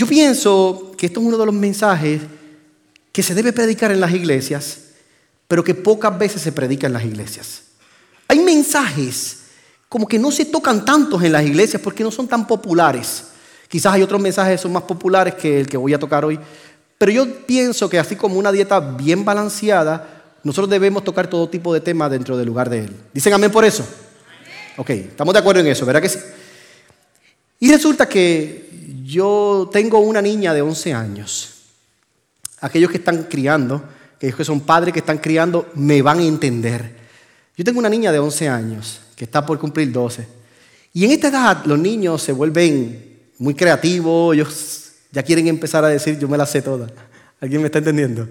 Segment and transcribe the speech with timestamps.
[0.00, 2.22] Yo pienso que esto es uno de los mensajes
[3.12, 4.78] que se debe predicar en las iglesias,
[5.46, 7.64] pero que pocas veces se predica en las iglesias.
[8.26, 9.40] Hay mensajes
[9.90, 13.24] como que no se tocan tantos en las iglesias porque no son tan populares.
[13.68, 16.40] Quizás hay otros mensajes que son más populares que el que voy a tocar hoy.
[16.96, 21.74] Pero yo pienso que así como una dieta bien balanceada, nosotros debemos tocar todo tipo
[21.74, 22.96] de temas dentro del lugar de Él.
[23.12, 23.86] ¿Dicen amén por eso?
[24.78, 26.18] Ok, estamos de acuerdo en eso, ¿verdad que sí?
[27.58, 28.70] Y resulta que
[29.10, 31.54] yo tengo una niña de 11 años.
[32.60, 33.82] Aquellos que están criando,
[34.16, 36.94] aquellos que son padres que están criando, me van a entender.
[37.56, 40.26] Yo tengo una niña de 11 años que está por cumplir 12.
[40.92, 45.88] Y en esta edad los niños se vuelven muy creativos, ellos ya quieren empezar a
[45.88, 46.86] decir, yo me la sé toda.
[47.40, 48.28] ¿Alguien me está entendiendo?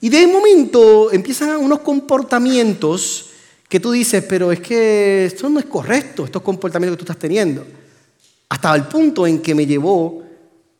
[0.00, 3.30] Y de momento empiezan unos comportamientos
[3.68, 7.20] que tú dices, pero es que esto no es correcto, estos comportamientos que tú estás
[7.20, 7.66] teniendo.
[8.48, 10.22] Hasta el punto en que me llevó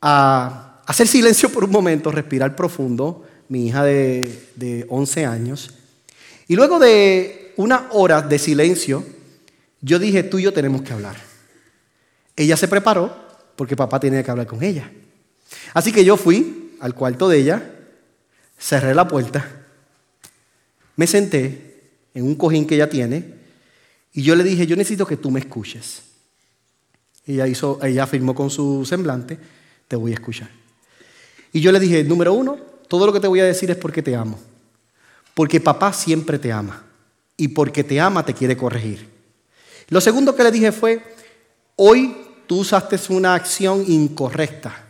[0.00, 5.75] a hacer silencio por un momento, respirar profundo, mi hija de, de 11 años.
[6.47, 9.05] Y luego de una hora de silencio,
[9.80, 11.16] yo dije, tú y yo tenemos que hablar.
[12.36, 13.14] Ella se preparó
[13.56, 14.91] porque papá tenía que hablar con ella.
[15.75, 17.75] Así que yo fui al cuarto de ella,
[18.58, 19.66] cerré la puerta,
[20.97, 21.80] me senté
[22.14, 23.34] en un cojín que ella tiene
[24.12, 26.03] y yo le dije, yo necesito que tú me escuches.
[27.28, 29.38] Ella, hizo, ella afirmó con su semblante,
[29.86, 30.48] te voy a escuchar.
[31.52, 34.02] Y yo le dije, número uno, todo lo que te voy a decir es porque
[34.02, 34.38] te amo.
[35.34, 36.84] Porque papá siempre te ama.
[37.36, 39.06] Y porque te ama te quiere corregir.
[39.90, 41.02] Lo segundo que le dije fue,
[41.76, 44.86] hoy tú usaste una acción incorrecta.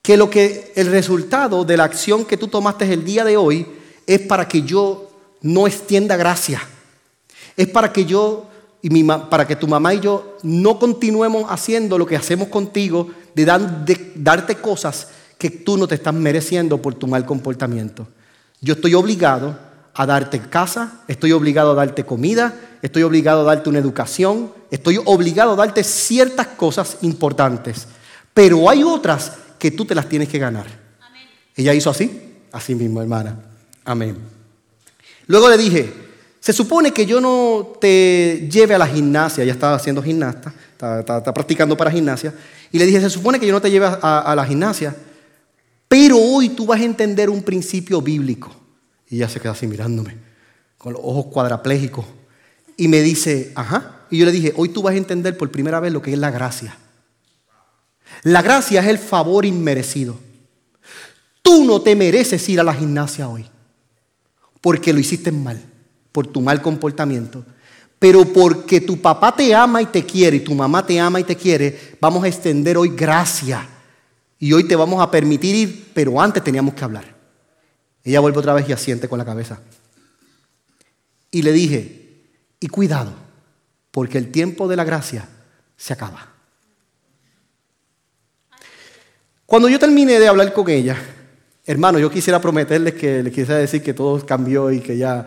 [0.00, 3.66] Que lo que el resultado de la acción que tú tomaste el día de hoy
[4.06, 5.10] es para que yo
[5.42, 6.62] no extienda gracia.
[7.54, 8.49] Es para que yo
[8.82, 13.08] y mi, para que tu mamá y yo no continuemos haciendo lo que hacemos contigo
[13.34, 13.44] de,
[13.84, 18.06] de darte cosas que tú no te estás mereciendo por tu mal comportamiento.
[18.60, 19.58] Yo estoy obligado
[19.94, 25.00] a darte casa, estoy obligado a darte comida, estoy obligado a darte una educación, estoy
[25.04, 27.86] obligado a darte ciertas cosas importantes.
[28.32, 30.66] Pero hay otras que tú te las tienes que ganar.
[31.56, 33.36] Ella hizo así, así mismo, hermana.
[33.84, 34.16] Amén.
[35.26, 35.92] Luego le dije,
[36.40, 41.34] se supone que yo no te lleve a la gimnasia, ella estaba haciendo gimnasta, está,
[41.34, 42.34] practicando para gimnasia,
[42.72, 44.96] y le dije, se supone que yo no te lleve a, la gimnasia,
[45.86, 48.50] pero hoy tú vas a entender un principio bíblico.
[49.08, 50.16] Y ella se queda así mirándome,
[50.78, 52.06] con los ojos cuadraplégicos,
[52.78, 55.78] y me dice, ajá, y yo le dije, hoy tú vas a entender por primera
[55.78, 56.74] vez lo que es la gracia.
[58.22, 60.18] La gracia es el favor inmerecido.
[61.42, 63.44] Tú no te mereces ir a la gimnasia hoy,
[64.62, 65.69] porque lo hiciste mal
[66.12, 67.44] por tu mal comportamiento,
[67.98, 71.24] pero porque tu papá te ama y te quiere y tu mamá te ama y
[71.24, 73.66] te quiere, vamos a extender hoy gracia.
[74.38, 77.04] Y hoy te vamos a permitir ir, pero antes teníamos que hablar.
[78.02, 79.60] Ella vuelve otra vez y asiente con la cabeza.
[81.30, 82.00] Y le dije,
[82.58, 83.12] y cuidado,
[83.90, 85.28] porque el tiempo de la gracia
[85.76, 86.26] se acaba.
[89.44, 90.96] Cuando yo terminé de hablar con ella,
[91.66, 95.26] hermano, yo quisiera prometerles que les quisiera decir que todo cambió y que ya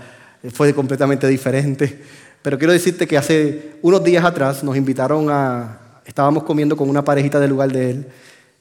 [0.51, 2.01] fue completamente diferente.
[2.41, 7.03] Pero quiero decirte que hace unos días atrás nos invitaron a, estábamos comiendo con una
[7.03, 8.07] parejita del lugar de él,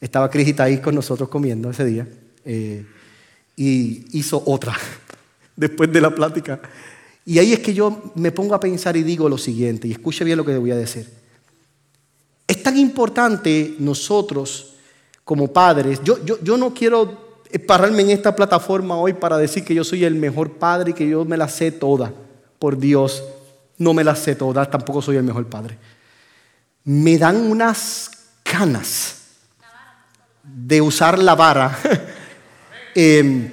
[0.01, 2.07] estaba Cris ahí con nosotros comiendo ese día,
[2.45, 2.87] eh,
[3.57, 4.77] y hizo otra
[5.57, 6.61] después de la plática.
[7.25, 10.25] Y ahí es que yo me pongo a pensar y digo lo siguiente, y escuche
[10.25, 11.09] bien lo que voy a decir.
[12.47, 14.75] Es tan importante nosotros
[15.25, 17.22] como padres, yo, yo, yo no quiero
[17.59, 21.09] pararme en esta plataforma hoy para decir que yo soy el mejor padre y que
[21.09, 22.13] yo me la sé toda.
[22.59, 23.23] Por Dios,
[23.79, 25.79] no me la sé toda, tampoco soy el mejor padre.
[26.85, 28.11] Me dan unas
[28.43, 29.17] canas
[30.43, 31.79] de usar la vara.
[32.95, 33.51] Em,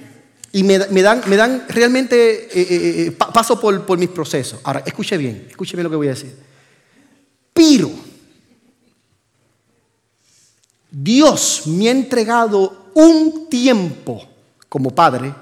[0.51, 4.59] y me, dan, me, dan, realmente, eh, eh, eh, paso por, por mis procesos.
[4.63, 6.35] Ahora, escuche bien, escuche bien lo que voy a decir.
[7.53, 7.89] Pero
[10.91, 14.27] Dios me ha entregado un tiempo
[14.67, 15.33] como padre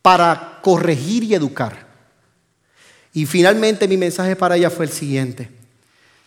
[0.00, 1.86] para corregir y educar.
[3.12, 5.50] Y finalmente mi mensaje para ella fue el siguiente.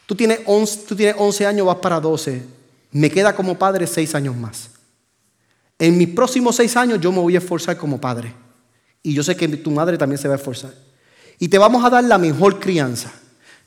[0.06, 2.44] Tú tienes 11, tú tienes 11 años, vas para 12.
[2.92, 4.70] Me queda como padre 6 años más.
[5.80, 8.34] En mis próximos 6 años yo me voy a esforzar como padre.
[9.02, 10.74] Y yo sé que tu madre también se va a esforzar.
[11.40, 13.12] Y te vamos a dar la mejor crianza.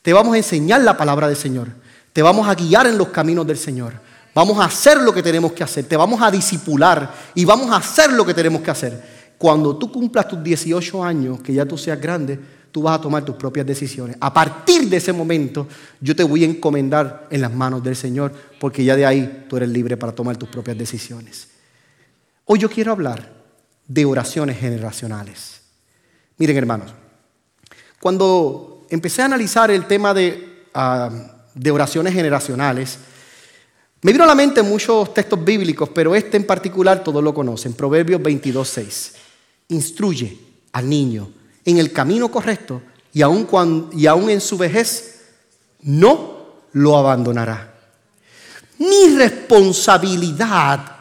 [0.01, 1.67] Te vamos a enseñar la palabra del Señor.
[2.13, 3.93] Te vamos a guiar en los caminos del Señor.
[4.33, 7.77] Vamos a hacer lo que tenemos que hacer, te vamos a disipular y vamos a
[7.77, 9.19] hacer lo que tenemos que hacer.
[9.37, 12.39] Cuando tú cumplas tus 18 años, que ya tú seas grande,
[12.71, 14.17] tú vas a tomar tus propias decisiones.
[14.19, 15.67] A partir de ese momento,
[15.99, 19.57] yo te voy a encomendar en las manos del Señor, porque ya de ahí tú
[19.57, 21.47] eres libre para tomar tus propias decisiones.
[22.45, 23.31] Hoy yo quiero hablar
[23.87, 25.61] de oraciones generacionales.
[26.37, 26.93] Miren, hermanos,
[27.99, 31.09] cuando empecé a analizar el tema de, ah,
[31.53, 32.99] de oraciones generacionales,
[34.01, 37.73] me vino a la mente muchos textos bíblicos, pero este en particular todos lo conocen.
[37.73, 39.13] Proverbios 22, 6.
[39.69, 40.37] Instruye
[40.71, 41.29] al niño
[41.65, 42.81] en el camino correcto
[43.13, 45.21] y aun, cuando, y aun en su vejez
[45.81, 46.39] no
[46.73, 47.75] lo abandonará.
[48.77, 50.95] Mi responsabilidad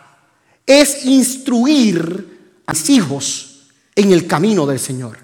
[0.66, 3.60] es instruir a mis hijos
[3.94, 5.18] en el camino del Señor.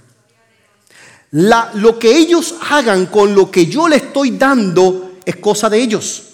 [1.33, 6.34] lo que ellos hagan con lo que yo le estoy dando es cosa de ellos.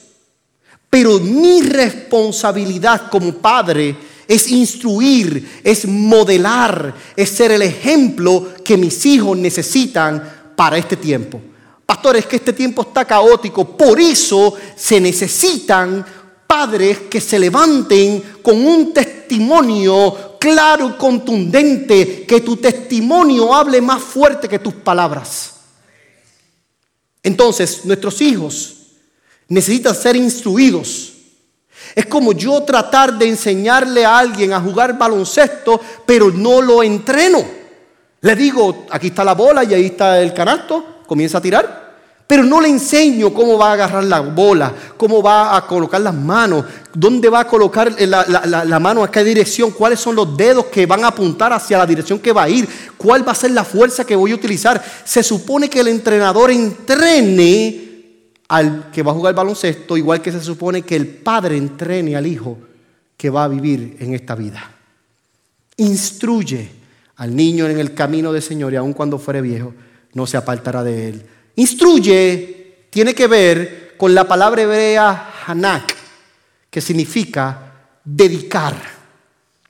[0.90, 3.96] Pero mi responsabilidad como padre
[4.26, 11.40] es instruir, es modelar, es ser el ejemplo que mis hijos necesitan para este tiempo.
[11.86, 16.04] Pastor, es que este tiempo está caótico, por eso se necesitan
[16.46, 24.48] padres que se levanten con un testimonio claro contundente, que tu testimonio hable más fuerte
[24.48, 25.54] que tus palabras.
[27.22, 28.79] Entonces, nuestros hijos
[29.50, 31.10] necesitan ser instruidos
[31.94, 37.42] es como yo tratar de enseñarle a alguien a jugar baloncesto, pero no lo entreno.
[38.20, 41.90] Le digo, aquí está la bola y ahí está el canasto, comienza a tirar.
[42.26, 46.14] Pero no le enseño cómo va a agarrar la bola, cómo va a colocar las
[46.14, 46.64] manos,
[46.94, 50.86] dónde va a colocar la, la, mano, a qué dirección, cuáles son los dedos que
[50.86, 53.64] van a apuntar hacia la dirección que va a ir, cuál va a ser la
[53.64, 54.80] fuerza que voy a utilizar.
[55.04, 57.89] Se supone que el entrenador entrene
[58.50, 62.26] al que va a jugar baloncesto, igual que se supone que el padre entrene al
[62.26, 62.58] hijo
[63.16, 64.76] que va a vivir en esta vida.
[65.76, 66.68] Instruye
[67.14, 69.72] al niño en el camino del Señor y aun cuando fuere viejo,
[70.14, 71.22] no se apartará de él.
[71.54, 75.94] Instruye tiene que ver con la palabra hebrea hanak,
[76.68, 77.72] que significa
[78.04, 78.74] dedicar.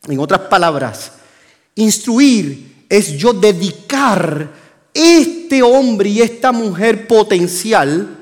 [0.08, 1.12] En otras palabras,
[1.74, 4.50] instruir es yo dedicar
[4.94, 8.16] este hombre y esta mujer potencial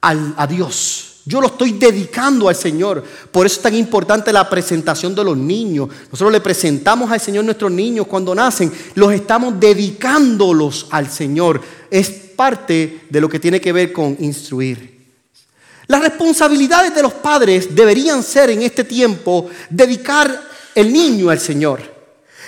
[0.00, 1.08] a Dios.
[1.28, 3.04] Yo lo estoy dedicando al Señor.
[3.30, 5.90] Por eso es tan importante la presentación de los niños.
[6.10, 8.72] Nosotros le presentamos al Señor nuestros niños cuando nacen.
[8.94, 11.60] Los estamos dedicándolos al Señor.
[11.90, 14.98] Es parte de lo que tiene que ver con instruir.
[15.86, 21.82] Las responsabilidades de los padres deberían ser en este tiempo dedicar el niño al Señor.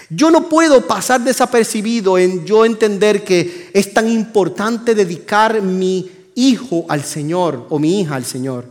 [0.08, 6.87] Yo no puedo pasar desapercibido en yo entender que es tan importante dedicar mi hijo
[6.89, 8.65] al Señor o mi hija al Señor.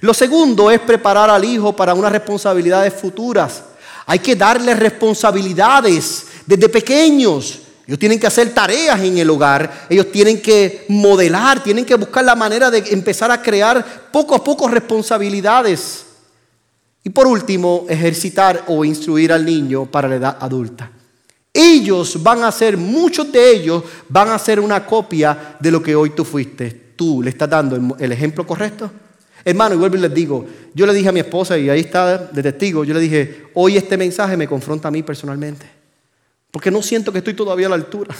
[0.00, 3.62] Lo segundo es preparar al hijo para unas responsabilidades futuras.
[4.06, 7.60] Hay que darle responsabilidades desde pequeños.
[7.86, 12.24] Ellos tienen que hacer tareas en el hogar, ellos tienen que modelar, tienen que buscar
[12.24, 16.06] la manera de empezar a crear poco a poco responsabilidades.
[17.02, 20.90] Y por último, ejercitar o instruir al niño para la edad adulta.
[21.52, 25.94] Ellos van a ser, muchos de ellos van a ser una copia de lo que
[25.94, 28.90] hoy tú fuiste tú le estás dando el, ejemplo correcto?
[29.44, 32.18] Hermano, y vuelvo y les digo, yo le dije a mi esposa, y ahí está
[32.18, 35.66] de testigo, yo le dije, hoy este mensaje me confronta a mí personalmente,
[36.50, 38.14] porque no siento que estoy todavía a la altura,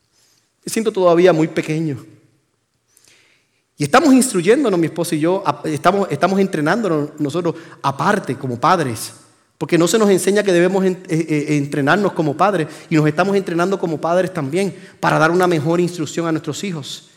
[0.64, 2.04] me siento todavía muy pequeño.
[3.80, 9.12] Y estamos instruyéndonos, mi esposa y yo, estamos, estamos entrenándonos nosotros aparte como padres,
[9.56, 13.36] porque no se nos enseña que debemos eh, eh, entrenarnos como padres, y nos estamos
[13.36, 17.07] entrenando como padres también para dar una mejor instrucción a nuestros hijos.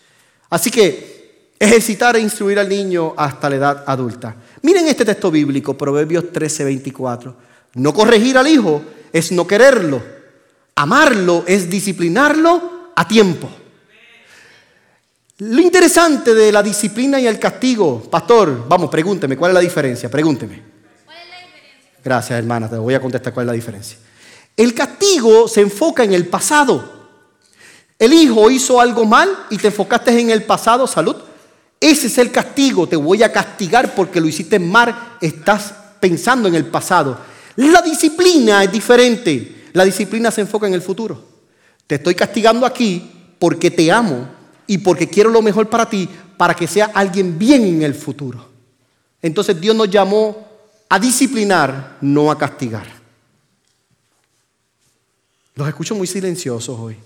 [0.52, 4.36] Así que ejercitar e instruir al niño hasta la edad adulta.
[4.62, 7.36] Miren este texto bíblico, Proverbios 13, 24.
[7.76, 8.82] No corregir al hijo
[9.14, 10.04] es no quererlo.
[10.76, 13.50] Amarlo es disciplinarlo a tiempo.
[15.38, 20.10] Lo interesante de la disciplina y el castigo, pastor, vamos, pregúnteme, ¿cuál es la diferencia?
[20.10, 20.62] Pregúnteme.
[21.06, 22.00] ¿Cuál es la diferencia?
[22.04, 23.98] Gracias, hermana, te voy a contestar cuál es la diferencia.
[24.56, 27.01] El castigo se enfoca en el pasado.
[28.02, 31.18] El hijo hizo algo mal y te enfocaste en el pasado, salud.
[31.80, 36.56] Ese es el castigo, te voy a castigar porque lo hiciste mal, estás pensando en
[36.56, 37.16] el pasado.
[37.58, 39.68] La disciplina es diferente.
[39.74, 41.24] La disciplina se enfoca en el futuro.
[41.86, 44.28] Te estoy castigando aquí porque te amo
[44.66, 48.50] y porque quiero lo mejor para ti, para que sea alguien bien en el futuro.
[49.22, 50.48] Entonces Dios nos llamó
[50.90, 52.88] a disciplinar, no a castigar.
[55.54, 56.98] Los escucho muy silenciosos hoy.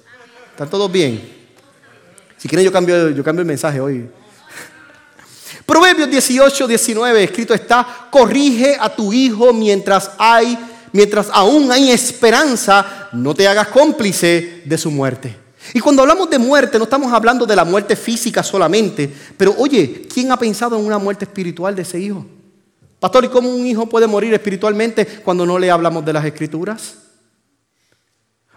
[0.55, 1.21] ¿Están todos bien?
[2.37, 4.09] Si quieren yo cambio, yo cambio el mensaje hoy.
[5.65, 10.57] Proverbios 18, 19, escrito está, corrige a tu hijo mientras hay,
[10.93, 15.35] mientras aún hay esperanza, no te hagas cómplice de su muerte.
[15.73, 20.07] Y cuando hablamos de muerte, no estamos hablando de la muerte física solamente, pero oye,
[20.07, 22.25] ¿quién ha pensado en una muerte espiritual de ese hijo?
[23.01, 27.04] Pastor, ¿y cómo un hijo puede morir espiritualmente cuando no le hablamos de las escrituras?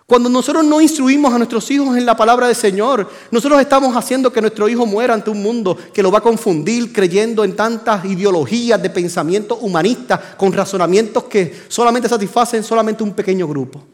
[0.09, 4.33] Cuando nosotros no instruimos a nuestros hijos en la palabra del Señor, nosotros estamos haciendo
[4.33, 8.07] que nuestro hijo muera ante un mundo que lo va a confundir creyendo en tantas
[8.07, 13.85] ideologías de pensamiento humanista con razonamientos que solamente satisfacen solamente un pequeño grupo.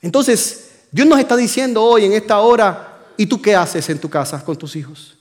[0.00, 4.08] Entonces, Dios nos está diciendo hoy en esta hora, ¿y tú qué haces en tu
[4.08, 5.16] casa con tus hijos?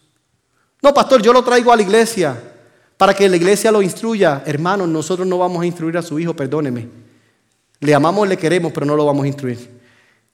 [0.83, 2.39] No, pastor, yo lo traigo a la iglesia
[2.95, 4.43] para que la iglesia lo instruya.
[4.45, 7.12] Hermanos, nosotros no vamos a instruir a su hijo, perdóneme.
[7.83, 9.83] Le amamos, le queremos, pero no lo vamos a instruir.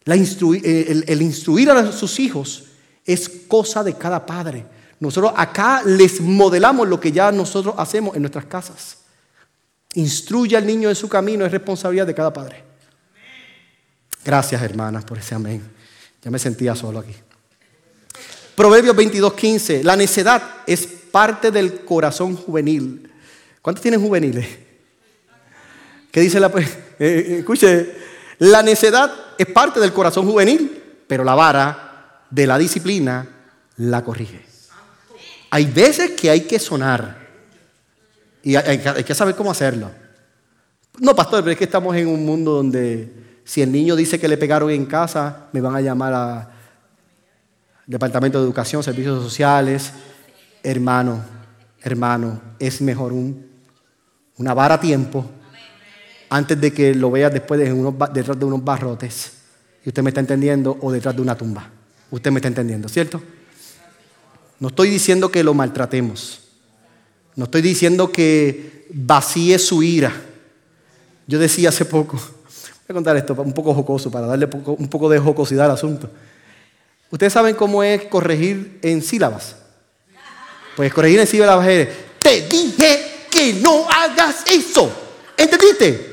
[0.05, 2.65] Eh, el, instruir a sus hijos
[3.05, 4.65] es cosa de cada padre.
[4.99, 8.97] Nosotros acá les modelamos lo que ya nosotros hacemos en nuestras casas.
[9.95, 12.63] Instruye al niño en su camino, es responsabilidad de cada padre.
[14.23, 15.63] Gracias, hermanas, por ese amén.
[16.21, 17.15] Ya me sentía solo aquí.
[18.55, 19.83] Proverbios 22:15.
[19.83, 23.11] La necedad es parte del corazón juvenil.
[23.61, 24.47] ¿Cuántos tienen juveniles?
[26.11, 26.51] ¿Qué dice la...
[26.99, 27.95] Eh, eh, escuche,
[28.39, 33.25] la necedad es parte del corazón juvenil, pero la vara de la disciplina
[33.77, 34.45] la corrige.
[35.51, 37.27] Hay veces que hay que sonar
[38.43, 39.89] y hay, hay que saber cómo hacerlo.
[40.99, 43.11] No, pastor, pero es que estamos en un mundo donde
[43.45, 46.49] si el niño dice que le pegaron en casa, me van a llamar al
[47.87, 49.91] Departamento de Educación, Servicios Sociales.
[50.61, 51.23] Hermano,
[51.81, 55.25] hermano, es mejor una vara a tiempo
[56.29, 57.73] antes de que lo vea después de
[58.13, 59.33] detrás de unos barrotes.
[59.85, 61.69] Y usted me está entendiendo, o detrás de una tumba.
[62.11, 63.21] Usted me está entendiendo, ¿cierto?
[64.59, 66.41] No estoy diciendo que lo maltratemos.
[67.35, 70.11] No estoy diciendo que vacíe su ira.
[71.27, 72.17] Yo decía hace poco,
[72.89, 76.09] Voy a contar esto un poco jocoso para darle un poco de jocosidad al asunto.
[77.11, 79.55] ¿Ustedes saben cómo es corregir en sílabas?
[80.75, 84.91] Pues corregir en sílabas es, te dije que no hagas eso.
[85.37, 86.08] ¿Entendiste?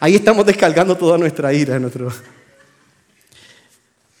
[0.00, 1.78] Ahí estamos descargando toda nuestra ira.
[1.78, 2.12] Nuestro...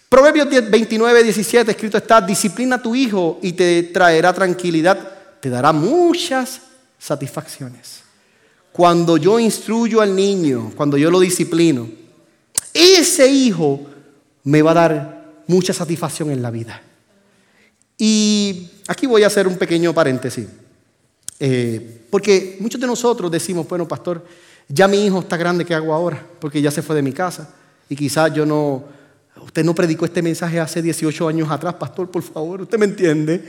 [0.08, 4.98] Proverbios 29, 17, escrito está, disciplina a tu hijo y te traerá tranquilidad,
[5.40, 6.60] te dará muchas
[6.98, 8.06] satisfacciones
[8.76, 11.88] cuando yo instruyo al niño, cuando yo lo disciplino,
[12.74, 13.80] ese hijo
[14.44, 16.82] me va a dar mucha satisfacción en la vida.
[17.96, 20.46] Y aquí voy a hacer un pequeño paréntesis.
[21.40, 24.22] Eh, porque muchos de nosotros decimos, bueno, pastor,
[24.68, 26.24] ya mi hijo está grande, ¿qué hago ahora?
[26.40, 27.48] Porque ya se fue de mi casa.
[27.88, 28.84] Y quizás yo no,
[29.42, 33.44] usted no predicó este mensaje hace 18 años atrás, pastor, por favor, usted me entiende.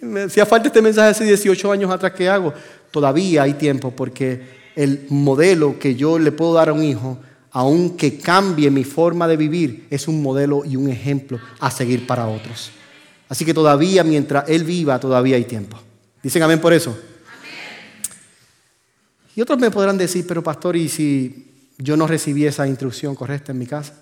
[0.00, 2.54] Me hacía falta este mensaje hace 18 años atrás, ¿qué hago?
[2.90, 7.18] Todavía hay tiempo porque el modelo que yo le puedo dar a un hijo,
[7.50, 12.26] aunque cambie mi forma de vivir, es un modelo y un ejemplo a seguir para
[12.26, 12.70] otros.
[13.28, 15.78] Así que todavía, mientras Él viva, todavía hay tiempo.
[16.22, 16.96] ¿Dicen amén por eso?
[19.36, 23.52] Y otros me podrán decir, pero pastor, ¿y si yo no recibí esa instrucción correcta
[23.52, 23.94] en mi casa?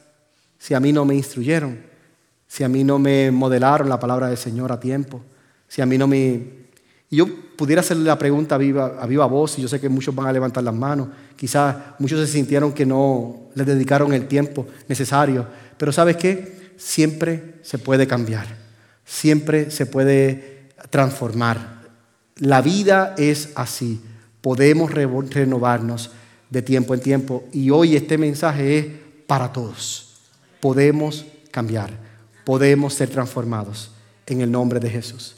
[0.59, 1.79] Si a mí no me instruyeron,
[2.47, 5.23] si a mí no me modelaron la palabra del Señor a tiempo,
[5.69, 6.59] si a mí no me
[7.11, 10.15] yo pudiera hacerle la pregunta a viva, a viva voz, y yo sé que muchos
[10.15, 11.09] van a levantar las manos.
[11.37, 15.47] Quizás muchos se sintieron que no les dedicaron el tiempo necesario.
[15.79, 16.73] Pero ¿sabes qué?
[16.77, 18.47] Siempre se puede cambiar.
[19.07, 21.79] Siempre se puede transformar.
[22.37, 24.01] La vida es así.
[24.49, 26.11] Podemos renovarnos
[26.49, 27.45] de tiempo en tiempo.
[27.53, 28.87] Y hoy este mensaje es
[29.27, 30.15] para todos.
[30.59, 31.91] Podemos cambiar.
[32.47, 33.91] Podemos ser transformados
[34.25, 35.37] en el nombre de Jesús.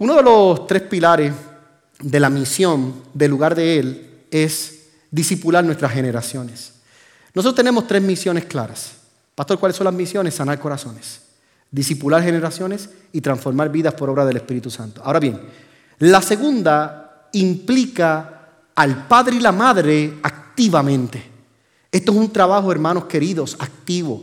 [0.00, 1.32] Uno de los tres pilares
[2.00, 6.72] de la misión del lugar de Él es disipular nuestras generaciones.
[7.32, 8.90] Nosotros tenemos tres misiones claras.
[9.36, 10.34] Pastor, ¿cuáles son las misiones?
[10.34, 11.20] Sanar corazones,
[11.70, 15.00] disipular generaciones y transformar vidas por obra del Espíritu Santo.
[15.04, 15.40] Ahora bien,
[16.00, 16.99] la segunda
[17.32, 21.22] implica al padre y la madre activamente.
[21.92, 24.22] Esto es un trabajo, hermanos queridos, activo.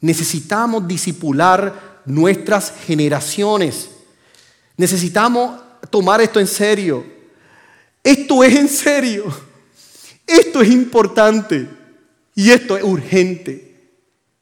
[0.00, 3.90] Necesitamos disipular nuestras generaciones.
[4.76, 7.04] Necesitamos tomar esto en serio.
[8.02, 9.24] Esto es en serio.
[10.26, 11.68] Esto es importante.
[12.34, 13.68] Y esto es urgente.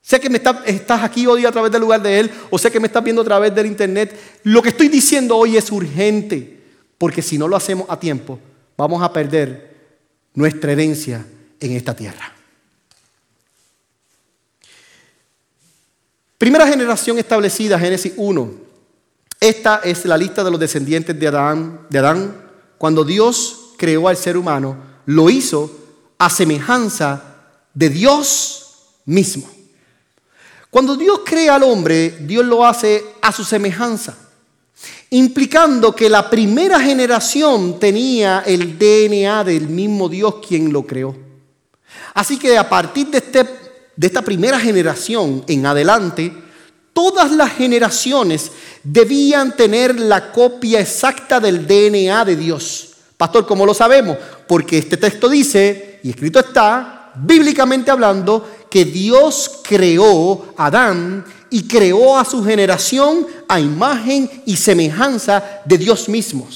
[0.06, 2.78] Sé que me estás aquí hoy a través del lugar de Él, o sé que
[2.78, 4.16] me estás viendo a través del Internet.
[4.44, 6.55] Lo que estoy diciendo hoy es urgente,
[6.98, 8.38] porque si no lo hacemos a tiempo,
[8.76, 9.76] vamos a perder
[10.34, 11.26] nuestra herencia
[11.60, 12.32] en esta tierra.
[16.38, 18.50] Primera generación establecida, Génesis 1,
[19.40, 22.36] esta es la lista de los descendientes de Adán, de Adán.
[22.78, 24.76] Cuando Dios creó al ser humano,
[25.06, 25.70] lo hizo
[26.18, 27.22] a semejanza
[27.72, 29.50] de Dios mismo.
[30.70, 34.16] Cuando Dios crea al hombre, Dios lo hace a su semejanza,
[35.10, 41.16] implicando que la primera generación tenía el DNA del mismo Dios quien lo creó.
[42.14, 43.44] Así que a partir de, este,
[43.94, 46.32] de esta primera generación en adelante,
[46.92, 48.50] todas las generaciones
[48.82, 52.94] debían tener la copia exacta del DNA de Dios.
[53.16, 54.16] Pastor, ¿cómo lo sabemos?
[54.46, 61.24] Porque este texto dice, y escrito está, bíblicamente hablando, que Dios creó a Adán
[61.56, 66.46] y creó a su generación a imagen y semejanza de Dios mismo.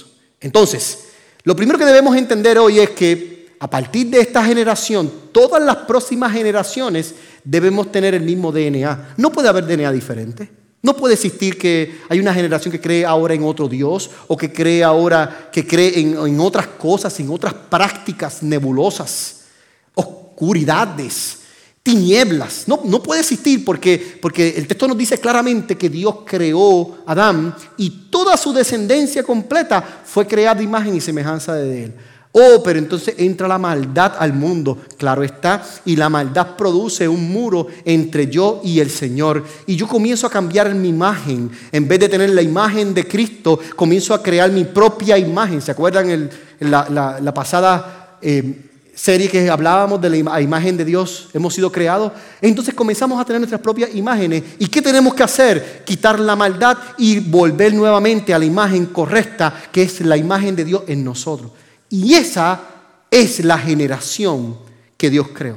[0.42, 1.06] Entonces,
[1.42, 5.76] lo primero que debemos entender hoy es que a partir de esta generación, todas las
[5.76, 9.14] próximas generaciones debemos tener el mismo DNA.
[9.16, 10.50] No puede haber DNA diferente.
[10.82, 14.52] No puede existir que hay una generación que cree ahora en otro Dios o que
[14.52, 19.44] cree ahora, que cree en, en otras cosas, en otras prácticas nebulosas,
[19.94, 21.39] oscuridades,
[21.82, 22.64] tinieblas.
[22.66, 27.12] No, no puede existir porque, porque el texto nos dice claramente que Dios creó a
[27.12, 31.94] Adán y toda su descendencia completa fue creada imagen y semejanza de él.
[32.32, 37.28] Oh, pero entonces entra la maldad al mundo, claro está, y la maldad produce un
[37.28, 39.44] muro entre yo y el Señor.
[39.66, 41.50] Y yo comienzo a cambiar mi imagen.
[41.72, 45.60] En vez de tener la imagen de Cristo, comienzo a crear mi propia imagen.
[45.60, 48.69] ¿Se acuerdan la, pasada eh,
[49.00, 51.28] serie que hablábamos de la imagen de Dios?
[51.32, 52.12] Hemos sido creados.
[52.40, 54.42] Entonces comenzamos a tener nuestras propias imágenes.
[54.58, 55.82] ¿Y qué tenemos que hacer?
[55.86, 60.64] Quitar la maldad y volver nuevamente a la imagen correcta, que es la imagen de
[60.64, 61.50] Dios en nosotros.
[61.88, 62.60] Y esa
[63.10, 64.58] es la generación
[64.98, 65.56] que Dios creó.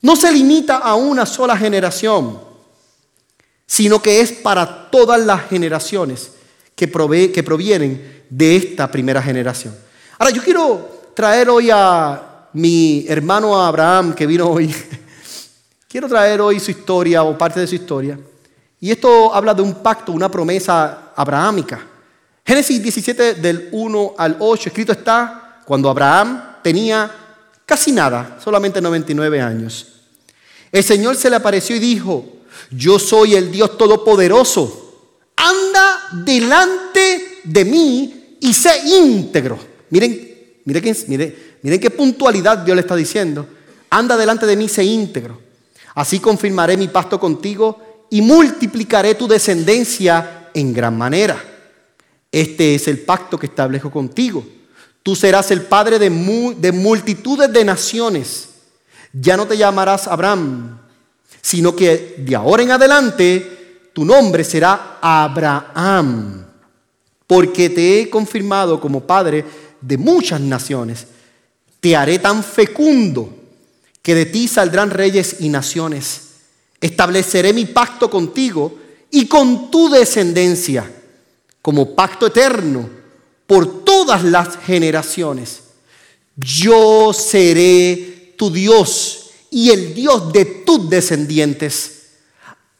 [0.00, 2.38] No se limita a una sola generación,
[3.66, 6.32] sino que es para todas las generaciones
[6.76, 9.76] que, provienen de esta primera generación.
[10.18, 14.74] Ahora, yo quiero traer hoy a mi hermano Abraham que vino hoy.
[15.88, 18.18] quiero traer hoy su historia o parte de su historia.
[18.80, 21.86] Y esto habla de un pacto, una promesa abrahámica.
[22.46, 27.10] Génesis 17 del 1 al 8, escrito está cuando Abraham tenía
[27.66, 29.86] casi nada, solamente 99 años.
[30.72, 32.24] El Señor se le apareció y dijo,
[32.70, 39.58] yo soy el Dios Todopoderoso, anda delante de mí y sé íntegro.
[39.90, 40.29] Miren,
[40.64, 43.46] miren, miren, miren qué puntualidad Dios le está diciendo.
[43.90, 45.40] Anda delante de mí, sé íntegro.
[45.94, 51.42] Así confirmaré mi pacto contigo y multiplicaré tu descendencia en gran manera.
[52.30, 54.44] Este es el pacto que establezco contigo.
[55.02, 58.48] Tú serás el padre de, multitudes de naciones.
[59.12, 60.78] Ya no te llamarás Abraham,
[61.40, 66.46] sino que de ahora en adelante tu nombre será Abraham,
[67.26, 69.44] porque te he confirmado como padre
[69.80, 71.06] de muchas naciones.
[71.80, 73.34] Te haré tan fecundo
[74.02, 76.22] que de ti saldrán reyes y naciones.
[76.80, 78.78] Estableceré mi pacto contigo
[79.10, 80.90] y con tu descendencia
[81.62, 82.88] como pacto eterno
[83.46, 85.60] por todas las generaciones.
[86.36, 92.02] Yo seré tu Dios y el Dios de tus descendientes.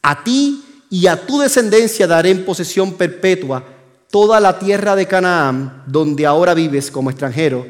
[0.02, 3.64] A ti y a tu descendencia daré en posesión perpetua
[4.10, 7.66] toda la tierra de Canaán, donde ahora vives como extranjero,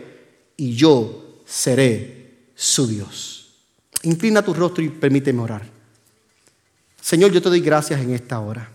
[0.57, 3.55] y yo seré su Dios.
[4.03, 5.63] Inclina tu rostro y permíteme orar.
[7.01, 8.71] Señor, yo te doy gracias en esta hora.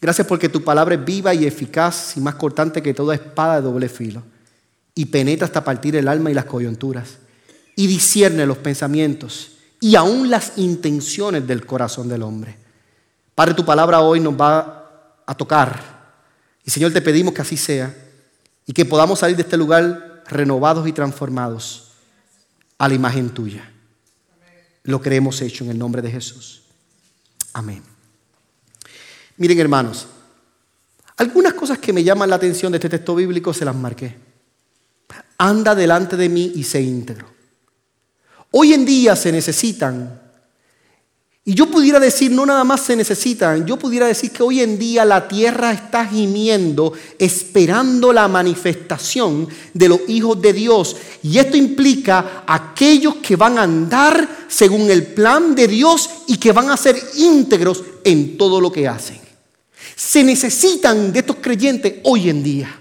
[0.00, 3.62] Gracias porque tu palabra es viva y eficaz y más cortante que toda espada de
[3.62, 4.22] doble filo.
[4.94, 7.18] Y penetra hasta partir el alma y las coyunturas.
[7.74, 12.56] Y discierne los pensamientos y aún las intenciones del corazón del hombre.
[13.34, 15.93] Padre, tu palabra hoy nos va a tocar.
[16.64, 17.94] Y Señor, te pedimos que así sea.
[18.66, 21.92] Y que podamos salir de este lugar renovados y transformados
[22.78, 23.70] a la imagen tuya.
[24.84, 26.62] Lo que hemos hecho en el nombre de Jesús.
[27.52, 27.82] Amén.
[29.36, 30.06] Miren hermanos,
[31.16, 34.16] algunas cosas que me llaman la atención de este texto bíblico se las marqué.
[35.38, 37.32] Anda delante de mí y sé íntegro.
[38.50, 40.23] Hoy en día se necesitan,
[41.46, 44.78] y yo pudiera decir, no nada más se necesitan, yo pudiera decir que hoy en
[44.78, 50.96] día la tierra está gimiendo, esperando la manifestación de los hijos de Dios.
[51.22, 56.52] Y esto implica aquellos que van a andar según el plan de Dios y que
[56.52, 59.20] van a ser íntegros en todo lo que hacen.
[59.94, 62.80] Se necesitan de estos creyentes hoy en día.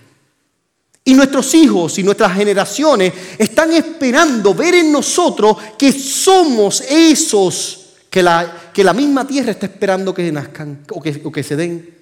[1.04, 7.83] Y nuestros hijos y nuestras generaciones están esperando ver en nosotros que somos esos
[8.14, 11.98] que la, que la misma tierra está esperando que nazcan o que, que se den.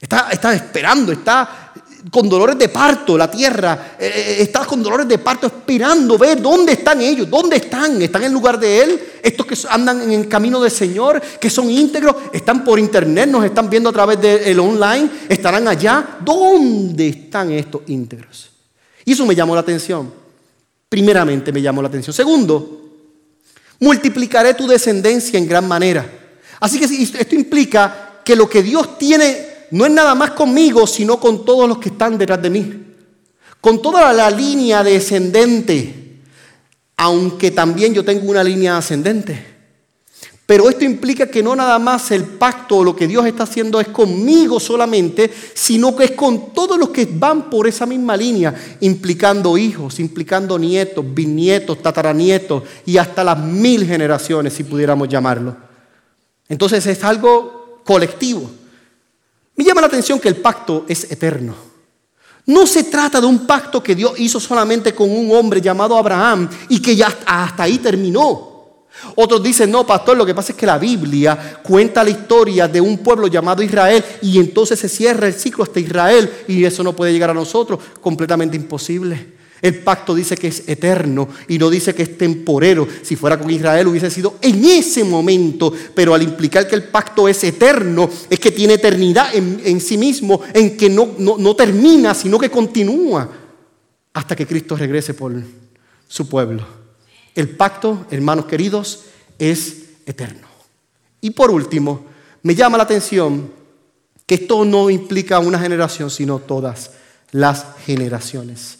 [0.00, 1.74] Está, está esperando, está
[2.10, 6.40] con dolores de parto, la tierra eh, eh, está con dolores de parto esperando ver
[6.40, 10.26] dónde están ellos, dónde están, están en lugar de Él, estos que andan en el
[10.26, 14.58] camino del Señor, que son íntegros, están por internet, nos están viendo a través del
[14.58, 18.48] online, estarán allá, ¿dónde están estos íntegros?
[19.04, 20.10] Y eso me llamó la atención,
[20.88, 22.14] primeramente me llamó la atención.
[22.14, 22.85] Segundo,
[23.80, 26.10] multiplicaré tu descendencia en gran manera.
[26.60, 31.18] Así que esto implica que lo que Dios tiene no es nada más conmigo, sino
[31.18, 32.82] con todos los que están detrás de mí.
[33.60, 36.20] Con toda la línea descendente,
[36.96, 39.55] aunque también yo tengo una línea ascendente.
[40.46, 43.80] Pero esto implica que no nada más el pacto o lo que Dios está haciendo
[43.80, 48.54] es conmigo solamente, sino que es con todos los que van por esa misma línea,
[48.80, 55.56] implicando hijos, implicando nietos, bisnietos, tataranietos y hasta las mil generaciones, si pudiéramos llamarlo.
[56.48, 58.48] Entonces es algo colectivo.
[59.56, 61.56] Me llama la atención que el pacto es eterno.
[62.46, 66.48] No se trata de un pacto que Dios hizo solamente con un hombre llamado Abraham
[66.68, 68.55] y que ya hasta ahí terminó.
[69.14, 72.80] Otros dicen, no, pastor, lo que pasa es que la Biblia cuenta la historia de
[72.80, 76.94] un pueblo llamado Israel y entonces se cierra el ciclo hasta Israel y eso no
[76.94, 77.80] puede llegar a nosotros.
[78.00, 79.36] Completamente imposible.
[79.62, 82.86] El pacto dice que es eterno y no dice que es temporero.
[83.02, 87.26] Si fuera con Israel hubiese sido en ese momento, pero al implicar que el pacto
[87.26, 92.38] es eterno, es que tiene eternidad en, sí mismo, en que no, no termina, sino
[92.38, 93.28] que continúa
[94.12, 95.32] hasta que Cristo regrese por
[96.06, 96.85] su pueblo.
[97.36, 99.04] El pacto, hermanos queridos,
[99.38, 100.48] es eterno.
[101.20, 102.06] Y por último,
[102.42, 103.52] me llama la atención
[104.24, 106.92] que esto no implica una generación, sino todas
[107.32, 108.78] las generaciones.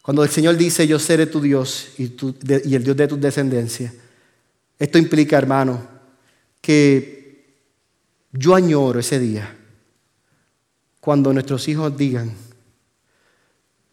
[0.00, 3.92] Cuando el Señor dice, yo seré tu Dios y, el Dios de tu descendencia,
[4.78, 5.80] esto implica, hermano,
[6.60, 7.56] que
[8.32, 9.56] yo añoro ese día
[11.00, 12.32] cuando nuestros hijos digan,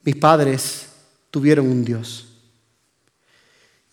[0.04, 0.90] mis padres
[1.32, 2.29] tuvieron un Dios.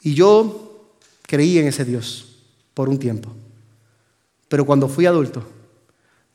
[0.06, 2.36] Y yo creí en ese Dios
[2.74, 3.34] por un tiempo.
[4.46, 5.44] Pero cuando fui adulto,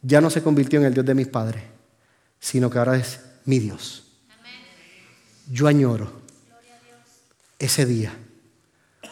[0.02, 1.64] ya no se convirtió en el Dios de mis padres,
[2.38, 4.04] sino que ahora es mi Dios.
[5.50, 6.12] Yo añoro
[7.58, 8.14] ese día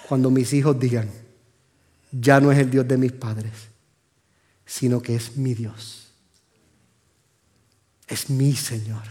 [0.10, 1.10] cuando mis hijos digan,
[2.12, 3.54] ya no es el Dios de mis padres,
[4.66, 6.10] sino que es mi Dios.
[8.10, 9.04] Es mi Señor.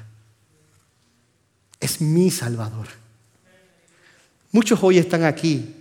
[1.81, 3.08] Es mi Salvador.
[4.51, 5.75] Muchos hoy están aquí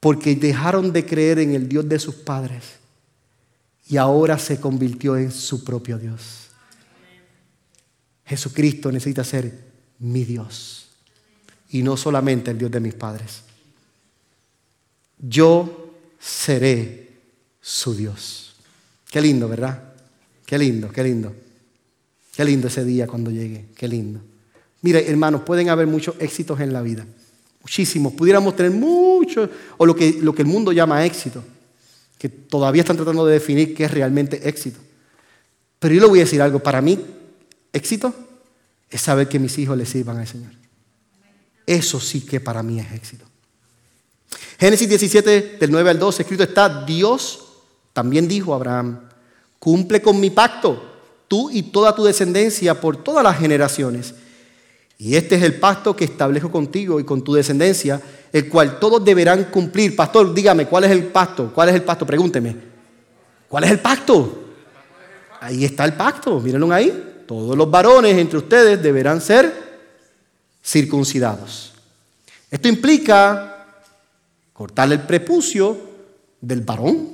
[0.00, 2.64] porque dejaron de creer en el Dios de sus padres
[3.88, 6.48] y ahora se convirtió en su propio Dios.
[8.24, 9.52] Jesucristo necesita ser
[10.00, 10.88] mi Dios
[11.70, 13.42] y no solamente el Dios de mis padres.
[15.18, 17.20] Yo seré
[17.60, 18.56] su Dios.
[19.10, 19.94] Qué lindo, ¿verdad?
[20.44, 21.34] Qué lindo, qué lindo.
[22.34, 24.20] Qué lindo ese día cuando llegue, qué lindo.
[24.82, 27.06] Mire, hermanos, pueden haber muchos éxitos en la vida.
[27.66, 28.12] Muchísimos.
[28.12, 31.42] Pudiéramos tener muchos, o lo que, lo que el mundo llama éxito,
[32.16, 34.78] que todavía están tratando de definir qué es realmente éxito.
[35.80, 37.04] Pero yo le voy a decir algo, para mí,
[37.72, 38.14] éxito
[38.88, 40.52] es saber que mis hijos le sirvan al Señor.
[41.66, 43.24] Eso sí que para mí es éxito.
[44.60, 47.48] Génesis 17, del 9 al 12, escrito está, Dios
[47.92, 49.00] también dijo a Abraham,
[49.58, 54.14] cumple con mi pacto, tú y toda tu descendencia por todas las generaciones.
[54.98, 58.00] Y este es el pacto que establezco contigo y con tu descendencia,
[58.32, 59.94] el cual todos deberán cumplir.
[59.94, 61.52] Pastor, dígame, ¿cuál es el pacto?
[61.54, 62.06] ¿Cuál es el pacto?
[62.06, 62.56] Pregúnteme.
[63.48, 64.44] ¿Cuál es el pacto?
[65.40, 67.24] Ahí está el pacto, mírenlo ahí.
[67.26, 69.52] Todos los varones entre ustedes deberán ser
[70.64, 71.74] circuncidados.
[72.50, 73.66] Esto implica
[74.52, 75.76] cortarle el prepucio
[76.40, 77.10] del varón.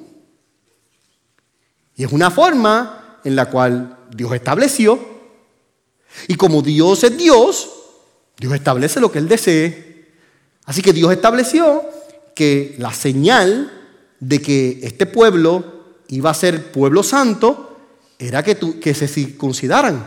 [1.97, 5.12] Y es una forma en la cual Dios estableció.
[6.29, 7.71] Y como Dios es Dios,
[8.39, 10.11] Dios establece lo que Él desee.
[10.65, 11.83] Así que Dios estableció
[12.35, 13.71] que la señal
[14.21, 17.77] de que este pueblo iba a ser pueblo santo
[18.19, 20.07] era que, que se circuncidaran.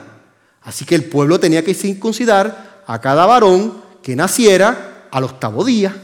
[0.62, 5.96] Así que el pueblo tenía que circuncidar a cada varón que naciera al octavo día.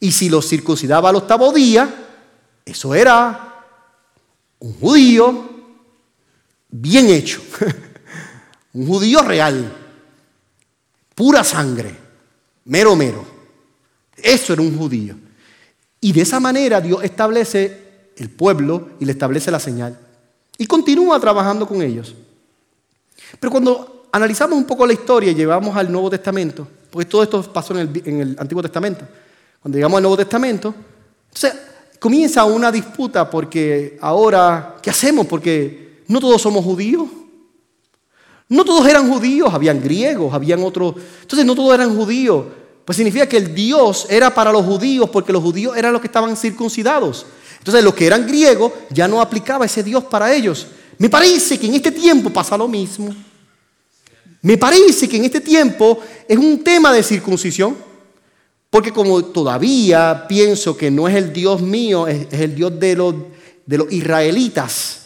[0.00, 2.06] Y si lo circuncidaba al octavo día,
[2.64, 3.64] eso era
[4.58, 5.50] un judío
[6.70, 7.40] bien hecho,
[8.72, 9.72] un judío real,
[11.14, 11.94] pura sangre,
[12.64, 13.24] mero mero.
[14.16, 15.16] Eso era un judío.
[16.00, 19.98] Y de esa manera Dios establece el pueblo y le establece la señal.
[20.58, 22.14] Y continúa trabajando con ellos.
[23.38, 27.42] Pero cuando analizamos un poco la historia y llevamos al Nuevo Testamento, porque todo esto
[27.52, 29.06] pasó en el, Antiguo Testamento,
[29.62, 30.74] cuando llegamos al Nuevo Testamento,
[31.28, 31.60] entonces
[31.98, 35.26] comienza una disputa porque ahora, ¿qué hacemos?
[35.26, 37.06] Porque no todos somos judíos.
[38.50, 40.96] No todos eran judíos, habían griegos, habían otros.
[41.22, 42.46] Entonces no todos eran judíos.
[42.84, 46.08] Pues significa que el Dios era para los judíos porque los judíos eran los que
[46.08, 47.24] estaban circuncidados.
[47.58, 50.66] Entonces los que eran griegos ya no aplicaba ese Dios para ellos.
[50.98, 53.14] Me parece que en este tiempo pasa lo mismo.
[54.42, 57.76] Me parece que en este tiempo es un tema de circuncisión.
[58.68, 63.14] Porque como todavía pienso que no es el Dios mío, es, el Dios de los,
[63.64, 64.99] de los israelitas.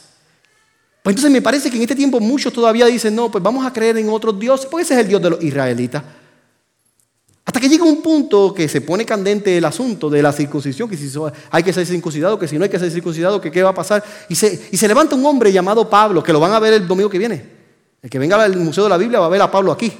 [1.04, 3.70] Pues entonces me parece que en este tiempo muchos todavía dicen, no, pues vamos a
[3.70, 6.02] creer en otros dioses, porque ese es el Dios de los israelitas.
[7.44, 10.96] Hasta que llega un punto que se pone candente el asunto de la circuncisión, que
[10.96, 11.12] si
[11.50, 13.74] hay que ser circuncidado, que si no hay que ser circuncidado, que qué va a
[13.74, 14.02] pasar.
[14.30, 17.18] Y se, levanta un hombre llamado Pablo, que lo van a ver el domingo que
[17.18, 17.50] viene.
[18.00, 19.92] El que venga al Museo de la Biblia va a ver a Pablo aquí.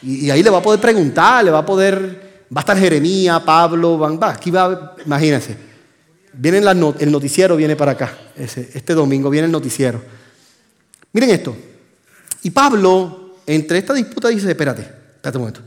[0.00, 3.42] Y, ahí le va a poder preguntar, le va a poder, va a estar Jeremías,
[3.42, 5.58] Pablo, van, va, aquí va, imagínense.
[6.32, 8.16] Viene el noticiero, viene para acá.
[8.34, 10.21] este domingo viene el noticiero.
[11.12, 11.56] Miren esto.
[12.42, 15.60] Y Pablo, entre esta disputa, dice, espérate, espérate un momento.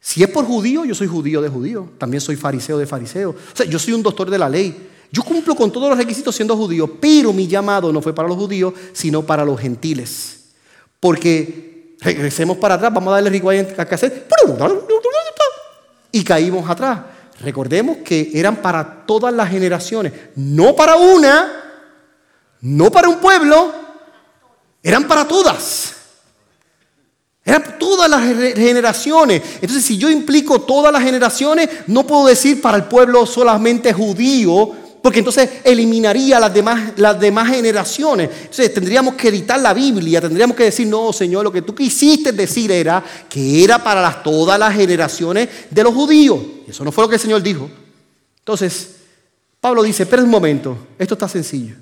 [0.00, 1.90] Si es por judío, yo soy judío de judío.
[1.98, 3.30] También soy fariseo de fariseo.
[3.30, 4.88] O sea, yo soy un doctor de la ley.
[5.12, 8.36] Yo cumplo con todos los requisitos siendo judío, pero mi llamado no fue para los
[8.36, 10.46] judíos, sino para los gentiles.
[10.98, 14.26] Porque regresemos para atrás, vamos a darle rico a hacer.
[16.10, 17.00] Y caímos atrás.
[17.40, 21.50] Recordemos que eran para todas las generaciones, no para una,
[22.60, 23.72] no para un pueblo,
[24.82, 25.94] eran para todas.
[27.44, 28.22] Eran todas las
[28.54, 29.42] generaciones.
[29.54, 34.70] Entonces, si yo implico todas las generaciones, no puedo decir para el pueblo solamente judío,
[35.02, 38.30] porque entonces eliminaría las demás, las demás generaciones.
[38.42, 42.30] Entonces, tendríamos que editar la Biblia, tendríamos que decir, no, Señor, lo que tú quisiste
[42.30, 46.38] decir era que era para todas las generaciones de los judíos.
[46.66, 47.68] Y eso no fue lo que el Señor dijo.
[48.38, 48.96] Entonces,
[49.60, 51.74] Pablo dice, espera un momento, esto está sencillo.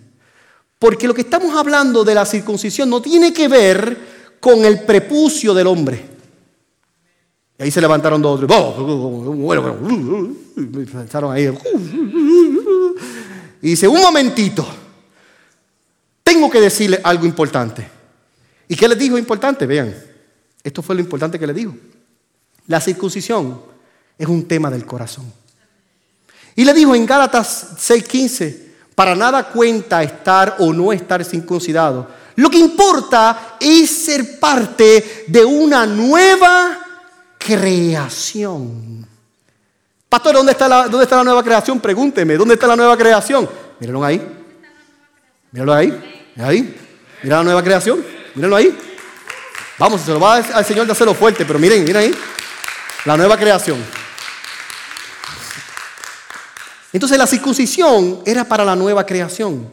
[0.80, 5.52] Porque lo que estamos hablando de la circuncisión no tiene que ver con el prepucio
[5.52, 6.08] del hombre.
[7.58, 8.50] Y ahí se levantaron dos otros.
[11.30, 11.52] Ahí.
[13.60, 14.66] Y dice, un momentito,
[16.22, 17.86] tengo que decirle algo importante.
[18.66, 19.66] ¿Y qué les dijo importante?
[19.66, 19.94] Vean,
[20.64, 21.74] esto fue lo importante que le dijo.
[22.68, 23.60] La circuncisión
[24.16, 25.30] es un tema del corazón.
[26.56, 28.69] Y le dijo en Gálatas 6:15,
[29.00, 35.42] para nada cuenta estar o no estar circuncidado lo que importa es ser parte de
[35.42, 36.78] una nueva
[37.38, 39.06] creación.
[40.06, 41.80] Pastor, ¿dónde está la, dónde está la nueva creación?
[41.80, 43.48] Pregúnteme, ¿dónde está la nueva creación?
[43.78, 44.22] Mírenlo ahí.
[45.50, 46.32] Míralo ahí.
[46.38, 46.76] Ahí.
[47.22, 48.04] Mira la nueva creación.
[48.34, 48.78] Mírenlo ahí.
[49.78, 52.14] Vamos, se lo va al Señor de hacerlo fuerte, pero miren, miren ahí.
[53.06, 53.82] La nueva creación.
[56.92, 59.68] Entonces la circuncisión era para la nueva creación.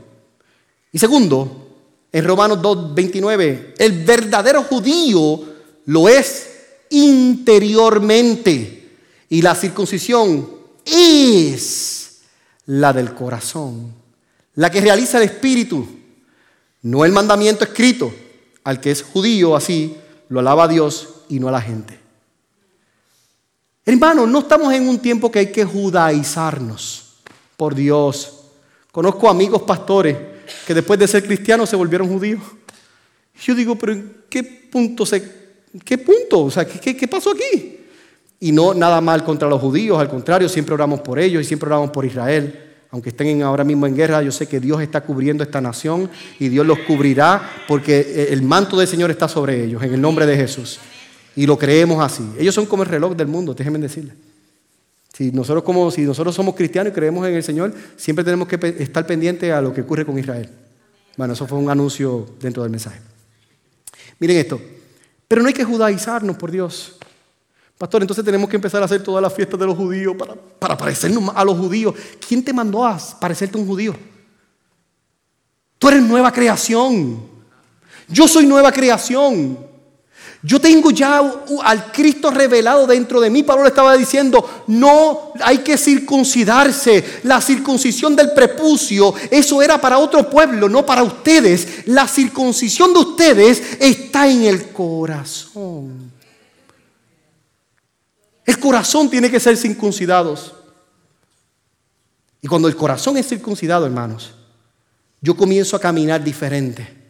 [0.91, 1.67] Y segundo,
[2.12, 5.41] en Romanos 2.29, el verdadero judío
[5.86, 6.49] lo es
[6.89, 8.97] interiormente
[9.30, 10.49] y la circuncisión
[10.86, 11.97] es
[12.67, 13.93] la del corazón,
[14.56, 15.88] la que realiza el espíritu,
[16.84, 18.13] no el mandamiento escrito.
[18.63, 19.95] Al que es judío así,
[20.27, 21.97] lo alaba a Dios y no a la gente.
[23.86, 27.07] Hermanos, no estamos en un tiempo que hay que judaizarnos,
[27.58, 28.43] por Dios.
[28.91, 30.15] Conozco amigos pastores
[30.65, 32.41] que después de ser cristianos se volvieron judíos.
[33.41, 35.22] Yo digo, pero ¿en qué punto se,
[35.84, 36.46] qué punto?
[36.46, 37.80] O sea, ¿qué, qué pasó aquí?
[38.39, 41.67] Y no nada mal contra los judíos, al contrario, siempre oramos por ellos y siempre
[41.67, 42.63] oramos por Israel.
[42.89, 46.48] Aunque estén ahora mismo en guerra, yo sé que Dios está cubriendo esta nación y
[46.48, 50.38] Dios los cubrirá porque el manto del Señor está sobre ellos, en el nombre de
[50.38, 50.80] Jesús.
[51.36, 52.24] Y lo creemos así.
[52.39, 54.15] Ellos son como el reloj del mundo, déjenme decirles.
[55.17, 58.75] Si nosotros, como, si nosotros somos cristianos y creemos en el Señor, siempre tenemos que
[58.77, 60.47] estar pendientes a lo que ocurre con Israel.
[61.15, 62.99] Bueno, eso fue un anuncio dentro del mensaje.
[64.19, 64.62] Miren esto.
[65.27, 66.97] Pero no hay que judaizarnos, por Dios.
[67.80, 70.77] Pastor, entonces tenemos que empezar a hacer todas las fiestas de los judíos para, para
[70.77, 71.95] parecernos a los judíos.
[72.27, 73.95] ¿Quién te mandó a parecerte un judío?
[75.80, 77.23] Tú eres nueva creación.
[78.08, 79.58] Yo soy nueva creación.
[80.43, 81.19] Yo tengo ya
[81.63, 83.43] al Cristo revelado dentro de mí.
[83.43, 87.21] Pablo le estaba diciendo, no hay que circuncidarse.
[87.23, 91.88] La circuncisión del prepucio, eso era para otro pueblo, no para ustedes.
[91.88, 96.12] La circuncisión de ustedes está en el corazón.
[98.45, 100.38] El corazón tiene que ser circuncidado.
[102.41, 104.34] Y cuando el corazón es circuncidado, hermanos,
[105.19, 107.07] yo comienzo a caminar diferente.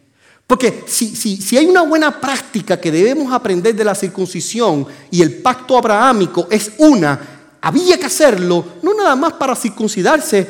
[0.48, 5.42] Porque si, si, hay una buena práctica que debemos aprender de la circuncisión y el
[5.42, 7.20] pacto abrahámico es una,
[7.60, 10.46] había que hacerlo, no nada más para circuncidarse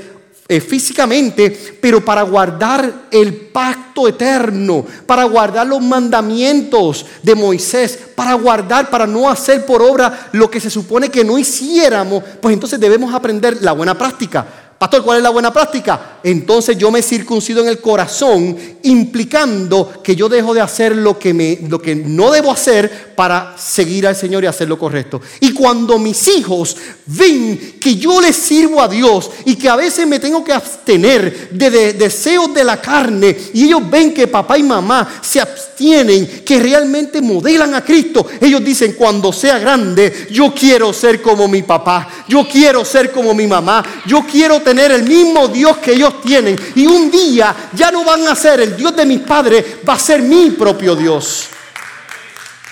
[0.47, 8.35] eh, físicamente, pero para guardar el pacto eterno, para guardar los mandamientos de Moisés, para
[8.35, 12.79] guardar, para no hacer por obra lo que se supone que no hiciéramos, pues entonces
[12.79, 14.67] debemos aprender la buena práctica.
[14.79, 16.19] Pastor, ¿cuál es la buena práctica?
[16.23, 21.35] Entonces yo me circuncido en el corazón, implicando que yo dejo de hacer lo que,
[21.35, 25.21] me, lo que no debo hacer para seguir al Señor y hacer lo correcto.
[25.41, 30.07] Y cuando mis hijos ven que yo les sirvo a Dios y que a veces
[30.07, 34.62] me tengo que abstener de, deseos de la carne, y ellos ven que papá y
[34.62, 40.93] mamá se abstienen, que realmente modelan a Cristo, ellos dicen, cuando sea grande, yo quiero
[40.93, 45.48] ser como mi papá, yo quiero ser como mi mamá, yo quiero tener el mismo
[45.48, 46.54] Dios que ellos tienen.
[46.74, 49.98] Y un día ya no van a ser el Dios de mis padres, va a
[49.98, 51.48] ser mi propio Dios.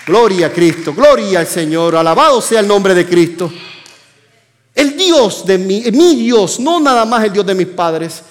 [0.05, 3.51] Gloria a Cristo, gloria al Señor, alabado sea el nombre de Cristo.
[4.75, 8.21] El Dios de mi, mi Dios, no nada más el Dios de mis padres.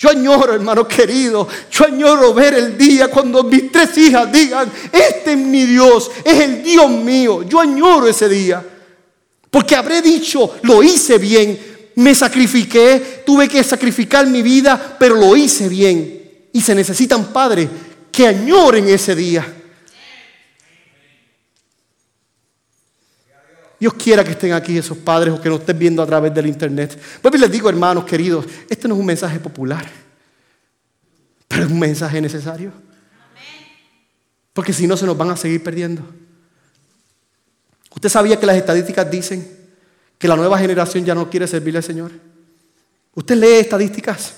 [0.00, 5.30] Yo añoro, hermano querido, yo añoro ver el día cuando mis tres hijas digan, este
[5.30, 7.44] es mi Dios, es el Dios mío.
[7.44, 8.66] Yo añoro ese día.
[9.48, 15.34] Porque habré dicho, lo hice bien, me sacrifiqué, tuve que sacrificar mi vida, pero lo
[15.34, 16.48] hice bien.
[16.52, 17.68] Y se necesitan padres
[18.12, 19.54] que añoren ese día.
[23.80, 26.46] Dios quiera que estén aquí esos padres o que nos estén viendo a través del
[26.46, 26.98] internet.
[27.20, 29.90] Pues les digo, hermanos queridos, este no es un mensaje popular,
[31.48, 32.72] pero es un mensaje necesario.
[34.52, 36.02] Porque si no, se nos van a seguir perdiendo.
[37.94, 39.55] ¿Usted sabía que las estadísticas dicen
[40.18, 42.10] que la nueva generación ya no quiere servirle al Señor?
[43.14, 44.34] ¿Usted lee estadísticas?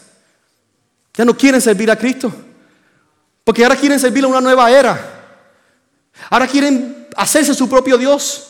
[1.14, 2.32] Ya no quieren servir a Cristo.
[3.44, 5.18] Porque ahora quieren servirle a una nueva era.
[6.30, 8.48] Ahora quieren hacerse su propio Dios.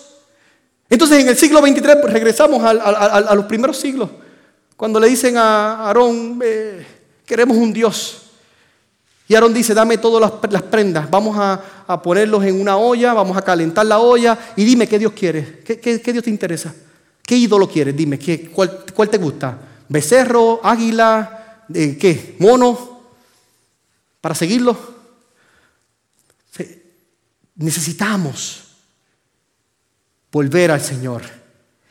[0.91, 4.11] Entonces en el siglo 23 pues, regresamos a, los primeros siglos,
[4.77, 6.41] cuando le dicen a Aarón,
[7.27, 8.23] queremos un Dios.
[9.27, 13.43] Y Aarón dice, dame todas las, prendas, vamos a, ponerlos en una olla, vamos a
[13.43, 16.75] calentar la olla y dime qué Dios quiere, qué, Dios te interesa,
[17.29, 19.59] qué ídolo quieres, dime, ¿qué, cuál, te gusta?
[19.87, 22.37] ¿Becerro, águila, eh, qué?
[22.39, 23.03] ¿Mono?
[24.19, 24.97] Para seguirlo.
[27.57, 28.69] Necesitamos
[30.33, 31.23] volver al Señor,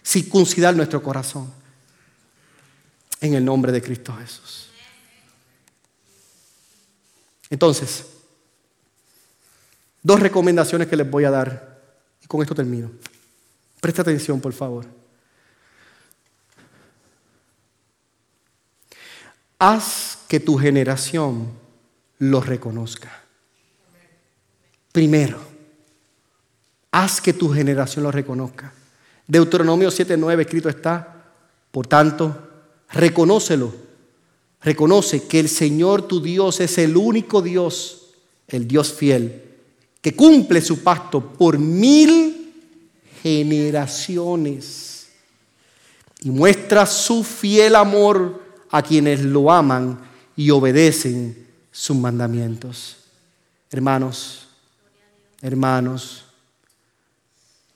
[0.03, 1.53] circuncidar nuestro corazón.
[3.21, 4.69] En el nombre de Cristo Jesús.
[7.51, 8.05] Entonces,
[10.01, 11.79] dos recomendaciones que les voy a dar.
[12.23, 12.89] Y con esto termino.
[13.79, 14.97] Presta atención, por favor.
[19.59, 21.47] Haz que tu generación
[22.19, 23.23] lo reconozca.
[24.91, 25.39] Primero.
[26.91, 28.73] Haz que tu generación lo reconozca.
[29.27, 31.25] Deuteronomio 7:9 escrito está,
[31.71, 32.35] por tanto,
[32.91, 33.73] reconócelo.
[34.61, 38.13] Reconoce que el Señor tu Dios es el único Dios,
[38.47, 39.43] el Dios fiel,
[40.01, 42.55] que cumple su pacto por mil
[43.21, 45.09] generaciones
[46.21, 49.99] y muestra su fiel amor a quienes lo aman
[50.35, 52.97] y obedecen sus mandamientos.
[53.69, 54.47] Hermanos,
[55.41, 56.25] hermanos,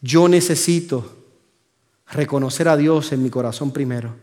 [0.02, 1.18] yo necesito
[2.12, 4.14] reconocer a Dios en mi corazón primero.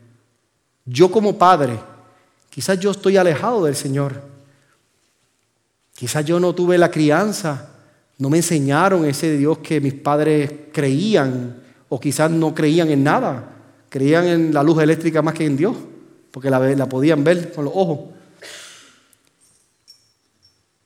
[0.85, 1.79] Yo como padre,
[2.51, 4.23] quizás yo estoy alejado del Señor.
[5.95, 7.71] Quizás yo no tuve la crianza,
[8.19, 13.55] no me enseñaron ese Dios que mis padres creían o quizás no creían en nada.
[13.89, 15.77] Creían en la luz eléctrica más que en Dios,
[16.39, 17.99] porque la, la podían ver con los ojos.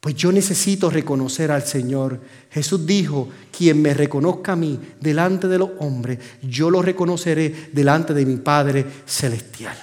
[0.01, 2.19] Pues yo necesito reconocer al Señor.
[2.51, 8.15] Jesús dijo, quien me reconozca a mí delante de los hombres, yo lo reconoceré delante
[8.15, 9.77] de mi Padre Celestial.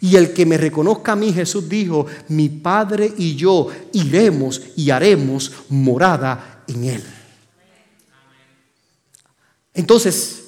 [0.00, 4.90] Y el que me reconozca a mí, Jesús dijo, mi Padre y yo iremos y
[4.90, 7.04] haremos morada en Él.
[9.74, 10.43] Entonces,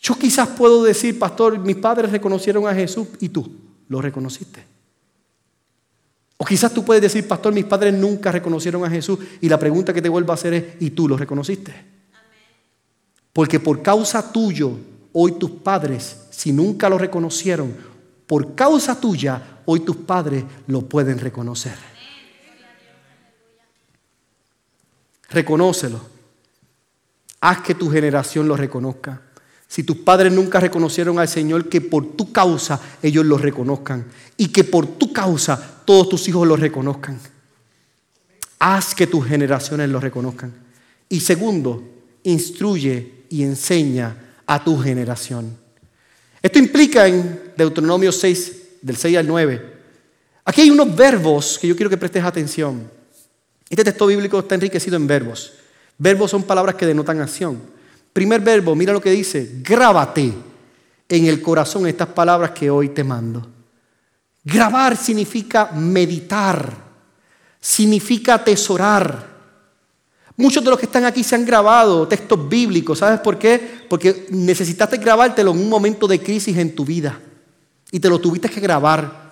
[0.00, 3.50] yo quizás puedo decir, pastor, mis padres reconocieron a Jesús y tú
[3.88, 4.64] lo reconociste.
[6.38, 9.92] O quizás tú puedes decir, pastor, mis padres nunca reconocieron a Jesús y la pregunta
[9.92, 11.74] que te vuelvo a hacer es, ¿y tú lo reconociste?
[13.34, 14.72] Porque por causa tuyo,
[15.12, 17.74] hoy tus padres, si nunca lo reconocieron,
[18.26, 21.74] por causa tuya, hoy tus padres lo pueden reconocer.
[25.28, 26.00] Reconócelo.
[27.42, 29.29] Haz que tu generación lo reconozca.
[29.70, 34.04] Si tus padres nunca reconocieron al Señor, que por tu causa ellos lo reconozcan.
[34.36, 37.20] Y que por tu causa todos tus hijos lo reconozcan.
[38.58, 40.52] Haz que tus generaciones lo reconozcan.
[41.08, 41.84] Y segundo,
[42.24, 45.56] instruye y enseña a tu generación.
[46.42, 49.74] Esto implica en Deuteronomio 6, del 6 al 9.
[50.46, 52.90] Aquí hay unos verbos que yo quiero que prestes atención.
[53.68, 55.52] Este texto bíblico está enriquecido en verbos.
[55.96, 57.78] Verbos son palabras que denotan acción.
[58.12, 60.32] Primer verbo, mira lo que dice, grábate
[61.08, 63.46] en el corazón estas palabras que hoy te mando.
[64.42, 66.72] Grabar significa meditar,
[67.60, 69.28] significa atesorar.
[70.36, 72.98] Muchos de los que están aquí se han grabado textos bíblicos.
[72.98, 73.84] ¿Sabes por qué?
[73.88, 77.20] Porque necesitaste grabártelo en un momento de crisis en tu vida.
[77.92, 79.30] Y te lo tuviste que grabar.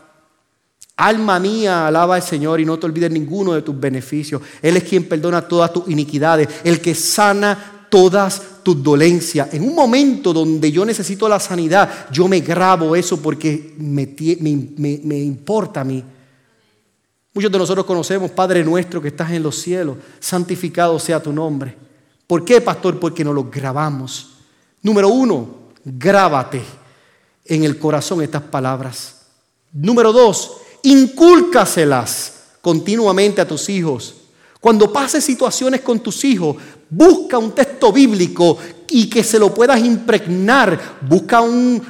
[0.97, 4.43] Alma mía, alaba al Señor y no te olvides ninguno de tus beneficios.
[4.61, 9.53] Él es quien perdona todas tus iniquidades, el que sana todas tus dolencias.
[9.53, 15.19] En un momento donde yo necesito la sanidad, yo me grabo eso porque me, me
[15.19, 16.03] importa a mí.
[17.35, 21.77] Muchos de nosotros conocemos, Padre nuestro que estás en los cielos, santificado sea tu nombre.
[22.27, 22.99] ¿Por qué, pastor?
[22.99, 24.31] Porque nos lo grabamos.
[24.83, 25.49] Número uno,
[25.85, 26.63] grábate
[27.45, 29.23] en el corazón estas palabras.
[29.73, 34.15] Número dos, incúlcaselas continuamente a tus hijos.
[34.61, 36.57] Cuando pases situaciones con tus hijos,
[36.91, 38.59] busca un texto bíblico
[38.91, 40.99] y que se lo puedas impregnar.
[41.03, 41.81] Busca un,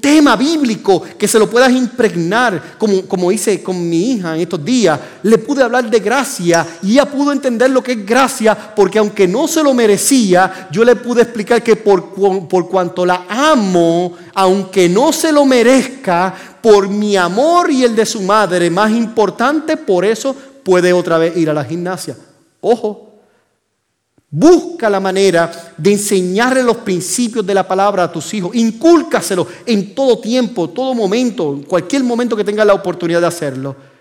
[0.00, 2.76] tema bíblico que se lo puedas impregnar.
[2.78, 6.92] Como, como hice con mi hija en estos días, le pude hablar de gracia y
[6.92, 10.94] ella pudo entender lo que es gracia porque aunque no se lo merecía, yo le
[10.94, 12.14] pude explicar que por,
[12.46, 18.06] por cuanto la amo, aunque no se lo merezca, por mi amor y el de
[18.06, 20.34] su madre, más importante, por eso
[20.64, 22.16] puede otra vez ir a la gimnasia.
[22.60, 23.10] Ojo,
[24.30, 28.54] busca la manera de enseñarle los principios de la palabra a tus hijos.
[28.54, 33.93] Incúlcaselo en todo tiempo, todo momento, en cualquier momento que tengas la oportunidad de hacerlo.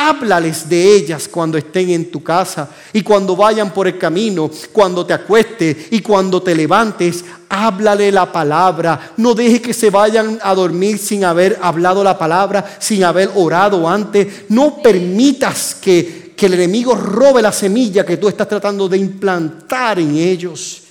[0.00, 5.04] Háblales de ellas cuando estén en tu casa y cuando vayan por el camino, cuando
[5.04, 7.24] te acuestes y cuando te levantes.
[7.48, 9.14] Háblale la palabra.
[9.16, 13.88] No dejes que se vayan a dormir sin haber hablado la palabra, sin haber orado
[13.88, 14.44] antes.
[14.50, 19.98] No permitas que, que el enemigo robe la semilla que tú estás tratando de implantar
[19.98, 20.84] en ellos.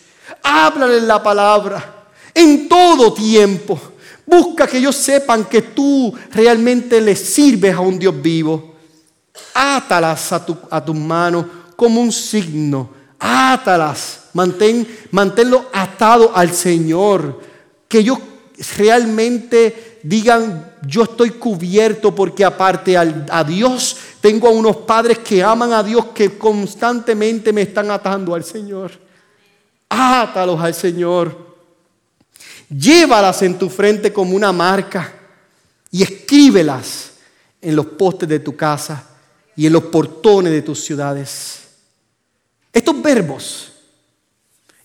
[0.44, 3.80] Háblale la palabra en todo tiempo.
[4.26, 8.76] Busca que ellos sepan que tú realmente les sirves a un Dios vivo.
[9.54, 12.90] Átalas a, tu, a tus manos como un signo.
[13.20, 14.30] Átalas.
[14.34, 17.42] Mantén, manténlo atado al Señor.
[17.88, 18.20] Que ellos
[18.78, 25.74] realmente digan, yo estoy cubierto porque aparte a Dios tengo a unos padres que aman
[25.74, 28.92] a Dios que constantemente me están atando al Señor.
[29.90, 31.48] Átalos al Señor.
[32.70, 35.14] Llévalas en tu frente como una marca
[35.90, 37.12] y escríbelas
[37.62, 39.17] en los postes de tu casa
[39.58, 41.64] y en los portones de tus ciudades.
[42.72, 43.72] Estos verbos,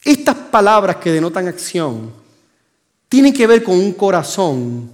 [0.02, 2.10] estas palabras que denotan acción,
[3.08, 4.90] tienen que ver con un corazón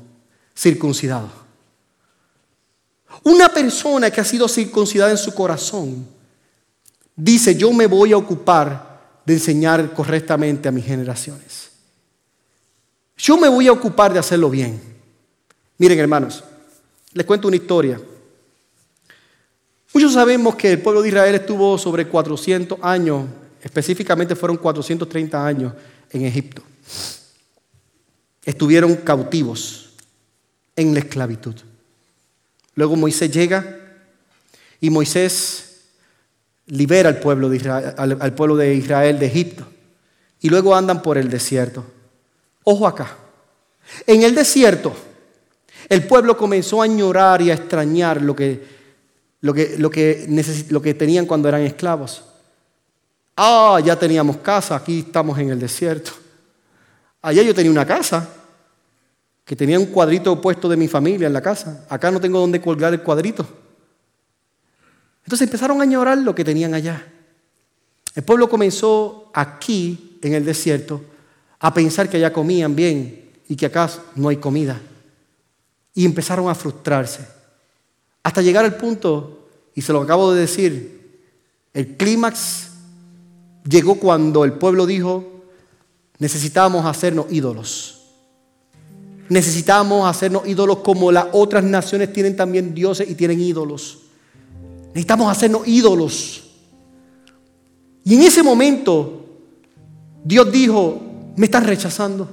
[0.55, 1.31] circuncidado.
[3.23, 6.07] Una persona que ha sido circuncidada en su corazón
[7.15, 11.71] dice, yo me voy a ocupar de enseñar correctamente a mis generaciones.
[13.17, 14.81] Yo me voy a ocupar de hacerlo bien.
[15.79, 16.43] Miren hermanos,
[17.13, 18.01] les cuento una historia.
[19.95, 23.25] Muchos sabemos que el pueblo de Israel estuvo sobre 400 años,
[23.63, 25.73] específicamente fueron 430 años
[26.11, 26.63] en Egipto.
[28.45, 29.91] Estuvieron cautivos
[30.77, 31.55] en la esclavitud.
[32.75, 33.77] Luego Moisés llega
[34.81, 35.81] y Moisés
[36.67, 39.67] libera al pueblo de Israel, al pueblo de, Israel de Egipto.
[40.41, 41.85] Y luego andan por el desierto.
[42.65, 43.17] Ojo acá.
[44.07, 44.95] En el desierto,
[45.89, 48.78] el pueblo comenzó a añorar y a extrañar lo que
[49.41, 50.27] lo que, lo que,
[50.71, 52.25] lo que tenían cuando eran esclavos.
[53.37, 56.11] Ah, ya teníamos casa, aquí estamos en el desierto.
[57.23, 58.29] Allá yo tenía una casa,
[59.45, 61.87] que tenía un cuadrito puesto de mi familia en la casa.
[61.89, 63.47] Acá no tengo dónde colgar el cuadrito.
[65.25, 67.07] Entonces empezaron a añorar lo que tenían allá.
[68.15, 71.03] El pueblo comenzó aquí, en el desierto,
[71.61, 74.81] a pensar que allá comían bien y que acá no hay comida.
[75.95, 77.38] Y empezaron a frustrarse.
[78.29, 81.23] Hasta llegar al punto, y se lo acabo de decir,
[81.73, 82.69] el clímax
[83.67, 85.45] llegó cuando el pueblo dijo,
[86.19, 88.03] necesitamos hacernos ídolos.
[89.31, 94.01] Necesitamos hacernos ídolos como las otras naciones tienen también dioses y tienen ídolos.
[94.89, 96.43] Necesitamos hacernos ídolos.
[98.05, 99.25] Y en ese momento
[100.23, 101.01] Dios dijo,
[101.35, 102.29] me están rechazando.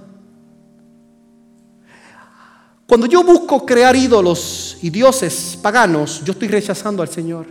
[2.87, 7.47] Cuando yo busco crear ídolos y dioses paganos, yo estoy rechazando al Señor.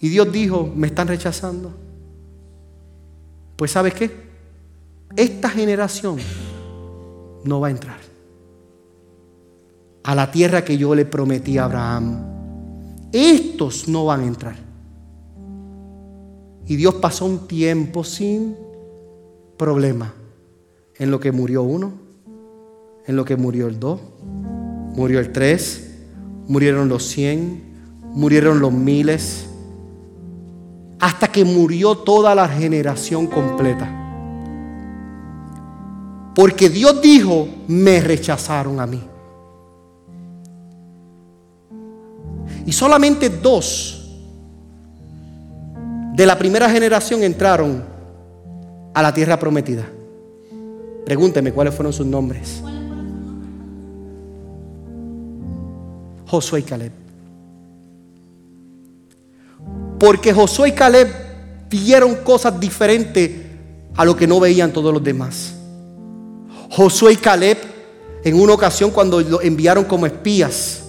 [0.00, 1.72] Y Dios dijo, me están rechazando.
[3.56, 4.28] Pues ¿sabes qué?
[5.16, 6.18] Esta generación
[7.44, 7.98] no va a entrar
[10.04, 12.24] a la tierra que yo le prometí a Abraham.
[13.12, 14.56] Estos no van a entrar.
[16.66, 18.56] Y Dios pasó un tiempo sin
[19.56, 20.14] problema
[20.96, 21.92] en lo que murió uno,
[23.08, 24.00] en lo que murió el dos,
[24.94, 25.96] murió el tres,
[26.46, 27.62] murieron los cien,
[28.12, 29.48] murieron los miles,
[31.00, 33.94] hasta que murió toda la generación completa.
[36.34, 39.02] Porque Dios dijo, me rechazaron a mí.
[42.66, 44.20] Y solamente dos
[46.14, 47.82] de la primera generación entraron
[48.92, 49.86] a la tierra prometida.
[51.06, 52.62] Pregúnteme cuáles fueron sus nombres.
[56.28, 56.92] Josué y Caleb.
[59.98, 61.08] Porque Josué y Caleb
[61.70, 63.30] vieron cosas diferentes
[63.96, 65.54] a lo que no veían todos los demás.
[66.70, 67.58] Josué y Caleb,
[68.22, 70.84] en una ocasión cuando lo enviaron como espías,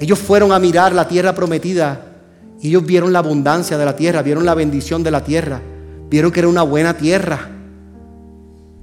[0.00, 2.06] ellos fueron a mirar la tierra prometida
[2.60, 5.60] y ellos vieron la abundancia de la tierra, vieron la bendición de la tierra,
[6.08, 7.50] vieron que era una buena tierra.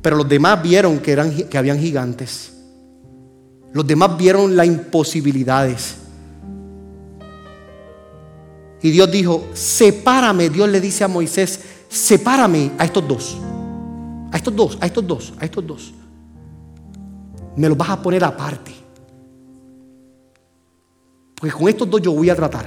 [0.01, 2.56] Pero los demás vieron que, eran, que habían gigantes.
[3.73, 5.97] Los demás vieron las imposibilidades.
[8.81, 11.59] Y Dios dijo, sepárame, Dios le dice a Moisés,
[11.89, 13.37] sepárame a estos dos.
[14.31, 15.93] A estos dos, a estos dos, a estos dos.
[17.55, 18.73] Me los vas a poner aparte.
[21.35, 22.65] Porque con estos dos yo voy a tratar.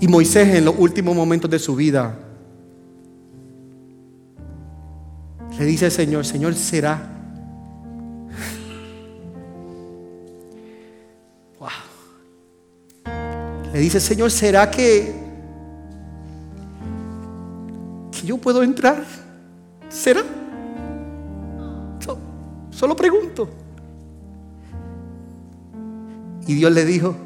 [0.00, 2.16] Y Moisés en los últimos momentos de su vida
[5.58, 7.17] le dice al Señor, Señor, será
[13.72, 15.14] Le dice, Señor, ¿será que,
[18.12, 19.04] que yo puedo entrar?
[19.88, 20.22] ¿Será?
[22.78, 23.48] solo pregunto.
[26.46, 27.16] Y Dios le dijo,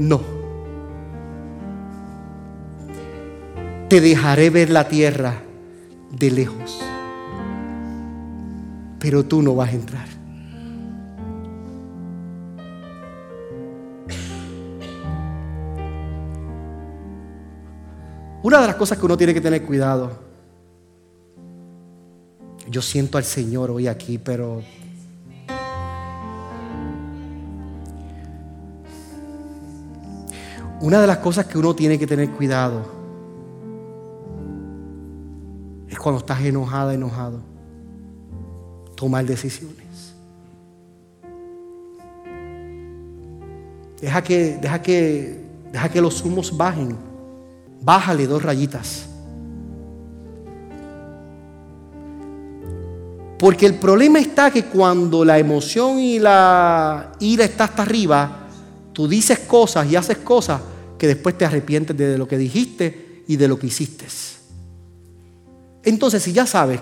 [0.00, 0.20] no.
[3.88, 5.34] Te dejaré ver la tierra
[6.10, 6.80] de lejos,
[8.98, 10.15] pero tú no vas a entrar.
[18.46, 20.08] Una de las cosas que uno tiene que tener cuidado.
[22.70, 24.62] Yo siento al Señor hoy aquí, pero
[30.80, 32.84] una de las cosas que uno tiene que tener cuidado
[35.88, 37.40] es cuando estás enojada, enojado,
[38.94, 40.14] tomar decisiones.
[44.00, 47.15] Deja que, deja que, deja que los humos bajen
[47.86, 49.06] bájale dos rayitas.
[53.38, 58.48] Porque el problema está que cuando la emoción y la ira está hasta arriba,
[58.92, 60.60] tú dices cosas y haces cosas
[60.98, 64.06] que después te arrepientes de lo que dijiste y de lo que hiciste.
[65.84, 66.80] Entonces, si ya sabes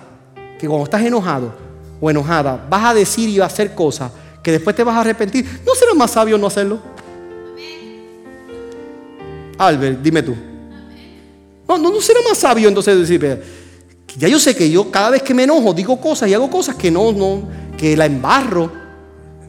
[0.59, 1.55] que cuando estás enojado
[2.01, 4.11] o enojada, vas a decir y a hacer cosas
[4.43, 6.81] que después te vas a arrepentir, ¿no será más sabio no hacerlo?
[9.59, 10.54] Albert, dime tú.
[11.69, 13.43] No, no, será más sabio entonces decir,
[14.17, 16.77] ya yo sé que yo cada vez que me enojo digo cosas y hago cosas
[16.77, 17.43] que no, no,
[17.77, 18.71] que la embarro,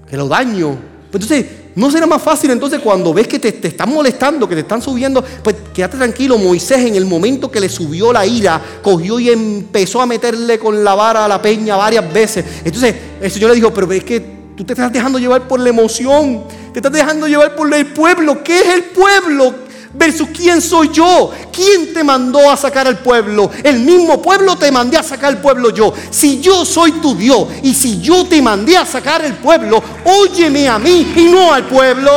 [0.09, 0.77] que lo daño.
[1.11, 1.45] Pues entonces,
[1.75, 4.81] ¿no será más fácil entonces cuando ves que te, te, están molestando, que te están
[4.81, 5.23] subiendo?
[5.43, 10.01] Pues quédate tranquilo, Moisés en el momento que le subió la ira, cogió y empezó
[10.01, 12.45] a meterle con la vara a la peña varias veces.
[12.63, 14.19] Entonces el Señor le dijo, pero es que
[14.55, 18.43] tú te estás dejando llevar por la emoción, te estás dejando llevar por el pueblo.
[18.43, 19.64] ¿Qué es el pueblo?
[19.97, 21.31] Versus quién soy yo.
[21.51, 23.49] ¿Quién te mandó a sacar al pueblo?
[23.63, 25.93] El mismo pueblo te mandé a sacar al pueblo yo.
[26.09, 30.67] Si yo soy tu Dios y si yo te mandé a sacar el pueblo, óyeme
[30.67, 32.11] a mí y no al pueblo.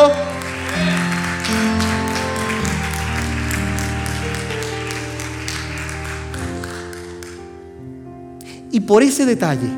[8.71, 9.69] Y por ese detalle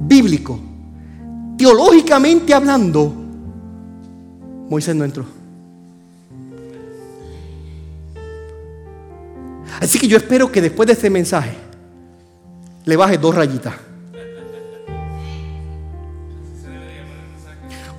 [0.00, 0.58] bíblico,
[1.58, 3.12] teológicamente hablando,
[4.68, 5.39] Moisés no entró.
[9.80, 11.54] Así que yo espero que después de este mensaje
[12.84, 13.74] le baje dos rayitas.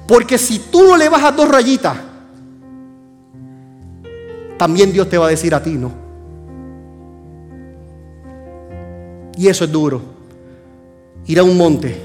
[0.07, 1.97] Porque si tú no le bajas dos rayitas,
[4.57, 5.91] también Dios te va a decir a ti, ¿no?
[9.37, 10.01] Y eso es duro.
[11.25, 11.95] Ir a un monte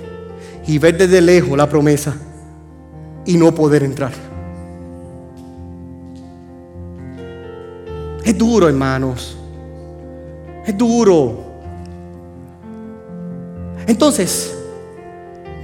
[0.66, 2.16] y ver desde lejos la promesa
[3.27, 4.12] y no poder entrar.
[8.24, 9.37] Es duro, hermanos.
[10.67, 11.45] Es duro.
[13.87, 14.53] Entonces,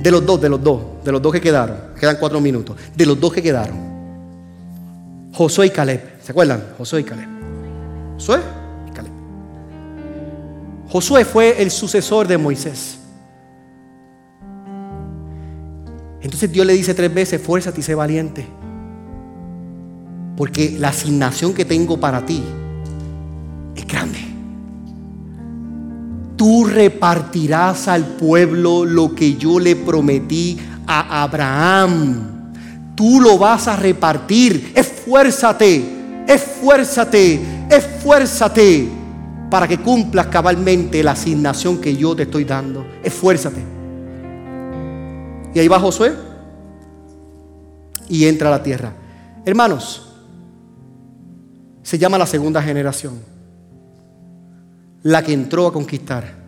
[0.01, 3.07] de los dos, de los dos, de los dos que quedaron, quedan cuatro minutos, de
[3.07, 3.77] los dos que quedaron,
[5.33, 6.63] Josué y Caleb, ¿se acuerdan?
[6.79, 7.29] Josué y Caleb.
[8.15, 8.41] Josué
[8.89, 9.13] y Caleb.
[10.89, 12.99] Josué fue el sucesor de Moisés.
[16.21, 18.47] Entonces Dios le dice tres veces, fuérzate y sé valiente.
[20.37, 22.43] Porque la asignación que tengo para ti
[23.75, 24.32] es grande.
[26.43, 32.53] Tú repartirás al pueblo lo que yo le prometí a Abraham.
[32.97, 34.73] Tú lo vas a repartir.
[34.75, 35.85] Esfuérzate,
[36.27, 37.41] esfuérzate,
[37.71, 38.89] esfuérzate
[39.53, 42.85] para que cumplas cabalmente la asignación que yo te estoy dando.
[43.05, 43.63] Esfuérzate.
[45.55, 46.13] Y ahí va Josué
[48.09, 48.93] y entra a la tierra.
[49.47, 50.13] Hermanos,
[51.85, 53.31] se llama la segunda generación,
[55.03, 56.43] la que entró a conquistar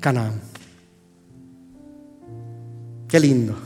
[0.00, 0.40] Canaán.
[3.08, 3.56] Qué lindo.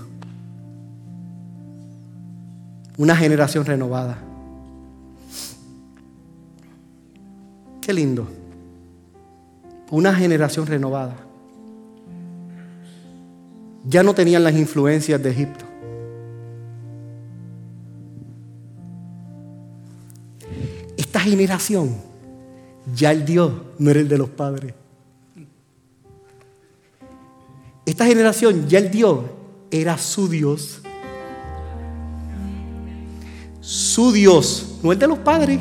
[2.96, 4.18] Una generación renovada.
[7.80, 8.28] Qué lindo.
[9.90, 11.16] Una generación renovada.
[13.84, 15.64] Ya no tenían las influencias de Egipto.
[20.96, 21.96] Esta generación,
[22.94, 24.74] ya el Dios no era el de los padres.
[27.84, 29.20] Esta generación, ya el Dios
[29.70, 30.80] era su Dios.
[33.60, 35.58] Su Dios, no el de los padres.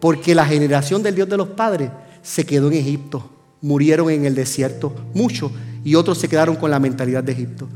[0.00, 1.90] Porque la generación del Dios de los padres
[2.22, 3.28] se quedó en Egipto.
[3.60, 5.52] Murieron en el desierto muchos
[5.84, 7.68] y otros se quedaron con la mentalidad de Egipto.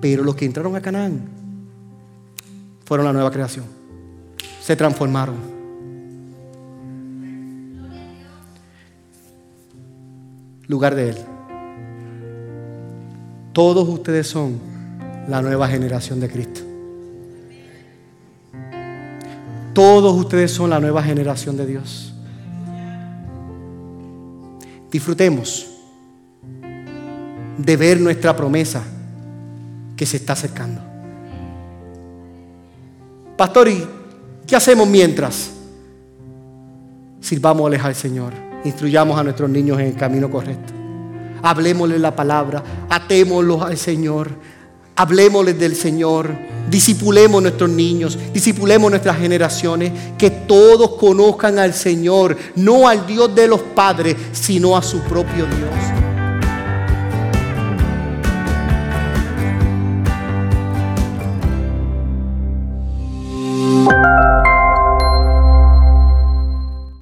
[0.00, 1.28] Pero los que entraron a Canaán
[2.84, 3.64] fueron la nueva creación.
[4.62, 5.57] Se transformaron.
[10.68, 11.16] Lugar de Él.
[13.52, 14.60] Todos ustedes son
[15.26, 16.60] la nueva generación de Cristo.
[19.74, 22.14] Todos ustedes son la nueva generación de Dios.
[24.90, 25.66] Disfrutemos
[27.58, 28.82] de ver nuestra promesa
[29.96, 30.80] que se está acercando.
[33.36, 33.86] Pastor, ¿y
[34.46, 35.50] qué hacemos mientras?
[37.20, 38.32] Sirvamos al Señor,
[38.64, 40.72] instruyamos a nuestros niños en el camino correcto.
[41.42, 44.30] Hablemosle la palabra, atémoslos al Señor,
[44.96, 46.36] hablemosles del Señor,
[46.68, 53.46] disipulemos nuestros niños, disipulemos nuestras generaciones, que todos conozcan al Señor, no al Dios de
[53.46, 55.97] los padres, sino a su propio Dios.